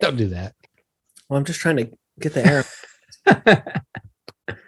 [0.00, 0.54] Don't do that.
[1.28, 2.64] Well, I'm just trying to get the air.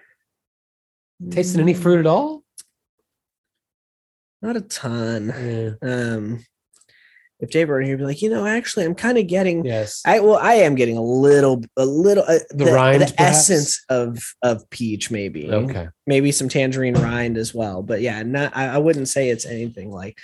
[1.30, 2.42] Tasting any fruit at all?
[4.42, 5.78] Not a ton.
[5.82, 5.88] Yeah.
[5.88, 6.44] Um,
[7.40, 10.02] if Jay were here, be like, you know, actually, I'm kind of getting Yes.
[10.04, 14.18] I well, I am getting a little, a little, uh, The rind, the essence of
[14.42, 15.50] of peach, maybe.
[15.50, 15.88] Okay.
[16.06, 17.82] maybe some tangerine rind as well.
[17.82, 18.54] But yeah, not.
[18.54, 20.18] I, I wouldn't say it's anything like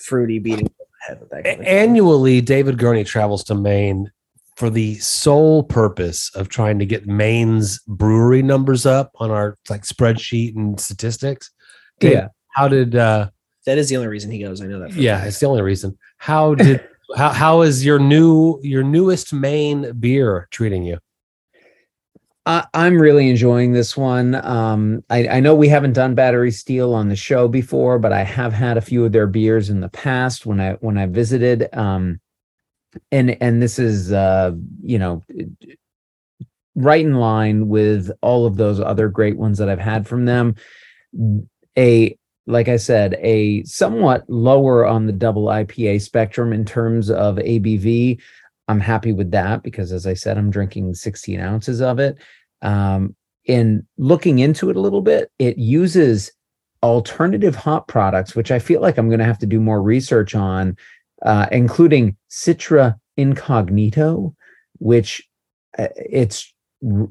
[0.00, 1.44] fruity beating the head with that.
[1.44, 1.74] Kind of thing.
[1.74, 4.10] Annually, David Gurney travels to Maine
[4.56, 9.82] for the sole purpose of trying to get Maine's brewery numbers up on our like
[9.82, 11.50] spreadsheet and statistics.
[11.98, 12.28] Dave, Yeah.
[12.54, 13.30] How did uh
[13.66, 14.60] that is the only reason he goes.
[14.60, 14.92] I know that.
[14.92, 15.28] for yeah, fact.
[15.28, 15.96] it's the only reason.
[16.18, 16.84] How did
[17.16, 20.98] how how is your new your newest Maine beer treating you?
[22.44, 24.34] I, I'm really enjoying this one.
[24.34, 28.24] Um, I, I know we haven't done Battery Steele on the show before, but I
[28.24, 31.68] have had a few of their beers in the past when I when I visited.
[31.72, 32.20] Um,
[33.10, 34.52] and and this is uh
[34.82, 35.22] you know
[36.74, 40.56] right in line with all of those other great ones that I've had from them.
[41.78, 47.36] A like I said, a somewhat lower on the double IPA spectrum in terms of
[47.36, 48.20] ABV.
[48.68, 52.18] I'm happy with that because, as I said, I'm drinking 16 ounces of it.
[52.62, 53.14] Um,
[53.44, 56.32] in looking into it a little bit, it uses
[56.82, 60.34] alternative hop products, which I feel like I'm going to have to do more research
[60.34, 60.76] on,
[61.22, 64.34] uh, including Citra Incognito,
[64.78, 65.22] which
[65.78, 66.51] uh, it's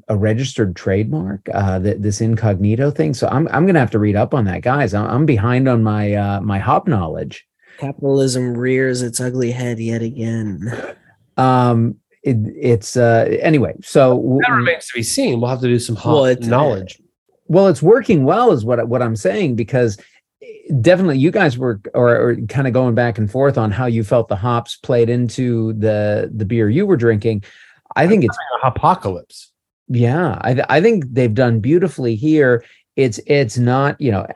[0.08, 3.14] a registered trademark uh this incognito thing.
[3.14, 4.94] So i'm i'm gonna have to read up on that guys.
[4.94, 7.46] I'm, I'm behind on my uh my hop knowledge.
[7.78, 10.96] Capitalism rears its ugly head yet again.
[11.36, 15.40] Um it, it's uh anyway so that remains to be seen.
[15.40, 17.00] We'll have to do some hop well, knowledge.
[17.46, 19.98] Well it's working well is what what i'm saying because
[20.80, 24.04] definitely you guys were or, or kind of going back and forth on how you
[24.04, 27.44] felt the hops played into the the beer you were drinking.
[27.94, 29.51] I think it's apocalypse
[29.88, 32.64] yeah, I th- I think they've done beautifully here.
[32.96, 34.26] It's it's not you know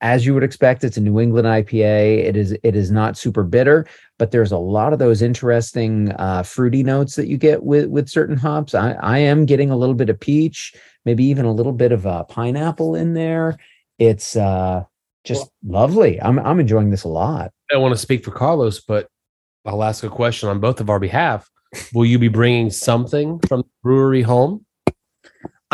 [0.00, 0.84] as you would expect.
[0.84, 2.24] It's a New England IPA.
[2.24, 3.86] It is it is not super bitter,
[4.18, 8.08] but there's a lot of those interesting uh, fruity notes that you get with with
[8.08, 8.74] certain hops.
[8.74, 10.74] I I am getting a little bit of peach,
[11.04, 13.56] maybe even a little bit of uh, pineapple in there.
[13.98, 14.84] It's uh,
[15.24, 16.20] just well, lovely.
[16.20, 17.52] I'm I'm enjoying this a lot.
[17.72, 19.08] I want to speak for Carlos, but
[19.64, 21.50] I'll ask a question on both of our behalf.
[21.92, 24.64] Will you be bringing something from the brewery home?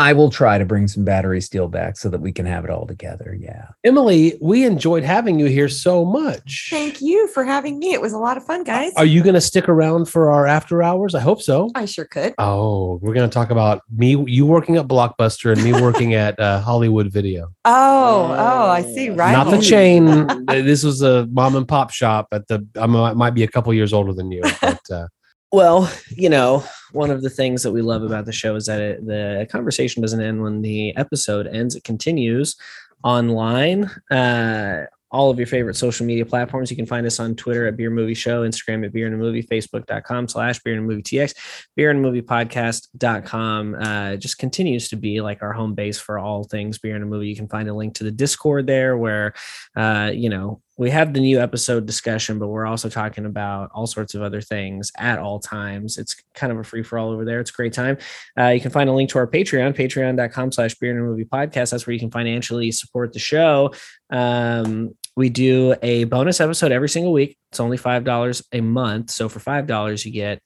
[0.01, 2.71] I will try to bring some battery steele back so that we can have it
[2.71, 3.37] all together.
[3.39, 3.67] Yeah.
[3.83, 6.69] Emily, we enjoyed having you here so much.
[6.71, 7.93] Thank you for having me.
[7.93, 8.93] It was a lot of fun, guys.
[8.97, 11.13] Are you going to stick around for our after hours?
[11.13, 11.69] I hope so.
[11.75, 12.33] I sure could.
[12.39, 16.39] Oh, we're going to talk about me, you working at Blockbuster and me working at
[16.39, 17.53] uh, Hollywood Video.
[17.65, 19.11] Oh, oh, I see.
[19.11, 19.33] Right.
[19.33, 20.25] Not the chain.
[20.47, 23.93] this was a mom and pop shop at the, I might be a couple years
[23.93, 25.05] older than you, but, uh,
[25.51, 28.81] well, you know, one of the things that we love about the show is that
[28.81, 32.55] it, the conversation doesn't end when the episode ends; it continues
[33.03, 33.89] online.
[34.09, 36.71] Uh, all of your favorite social media platforms.
[36.71, 39.17] You can find us on Twitter at Beer Movie Show, Instagram at Beer and a
[39.17, 41.35] Movie, Facebook.com slash Beer and a Movie TX,
[41.75, 43.75] Beer and Movie Podcast.com.
[43.75, 47.07] Uh, just continues to be like our home base for all things Beer and a
[47.07, 47.27] Movie.
[47.27, 49.33] You can find a link to the Discord there where,
[49.75, 53.87] uh, you know, we have the new episode discussion, but we're also talking about all
[53.87, 55.97] sorts of other things at all times.
[55.97, 57.39] It's kind of a free for all over there.
[57.39, 57.97] It's a great time.
[58.39, 61.71] Uh, you can find a link to our Patreon, patreon.com slash beer and movie podcast.
[61.71, 63.73] That's where you can financially support the show.
[64.09, 67.37] Um, we do a bonus episode every single week.
[67.51, 69.11] It's only $5 a month.
[69.11, 70.41] So for $5, you get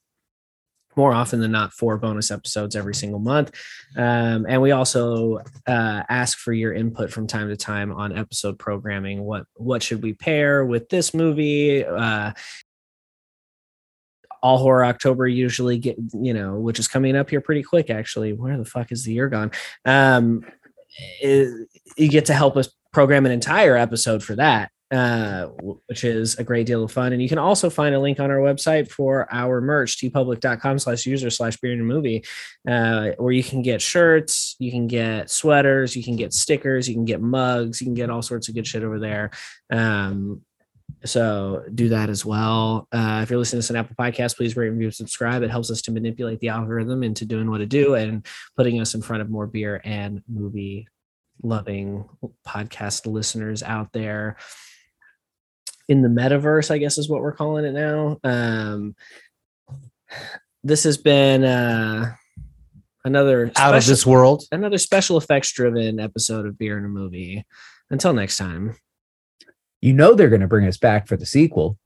[0.96, 3.52] more often than not four bonus episodes every single month.
[3.96, 8.60] Um, and we also uh, ask for your input from time to time on episode
[8.60, 9.24] programming.
[9.24, 11.86] What what should we pair with this movie?
[11.86, 12.32] Uh,
[14.44, 18.34] all horror october usually get you know which is coming up here pretty quick actually.
[18.34, 19.52] Where the fuck is the year gone?
[19.86, 20.46] Um,
[21.20, 21.68] it,
[21.98, 25.48] you get to help us program an entire episode for that, uh,
[25.88, 27.12] which is a great deal of fun.
[27.12, 31.06] And you can also find a link on our website for our merch, teepublic.com slash
[31.06, 32.24] user slash beer and movie,
[32.66, 36.96] uh, where you can get shirts, you can get sweaters, you can get stickers, you
[36.96, 39.32] can get mugs, you can get all sorts of good shit over there.
[39.70, 40.42] Um,
[41.04, 42.88] so do that as well.
[42.90, 45.44] Uh, if you're listening to an Apple podcast, please rate, review, subscribe.
[45.44, 48.94] It helps us to manipulate the algorithm into doing what it do and putting us
[48.94, 50.88] in front of more beer and movie
[51.44, 52.08] loving
[52.48, 54.38] podcast listeners out there
[55.88, 58.18] in the metaverse i guess is what we're calling it now.
[58.24, 58.95] Um
[60.64, 62.14] this has been uh
[63.03, 64.44] another out special, of this world?
[64.52, 67.45] another special effects driven episode of beer and a movie.
[67.91, 68.76] Until next time.
[69.82, 71.78] You know they're going to bring us back for the sequel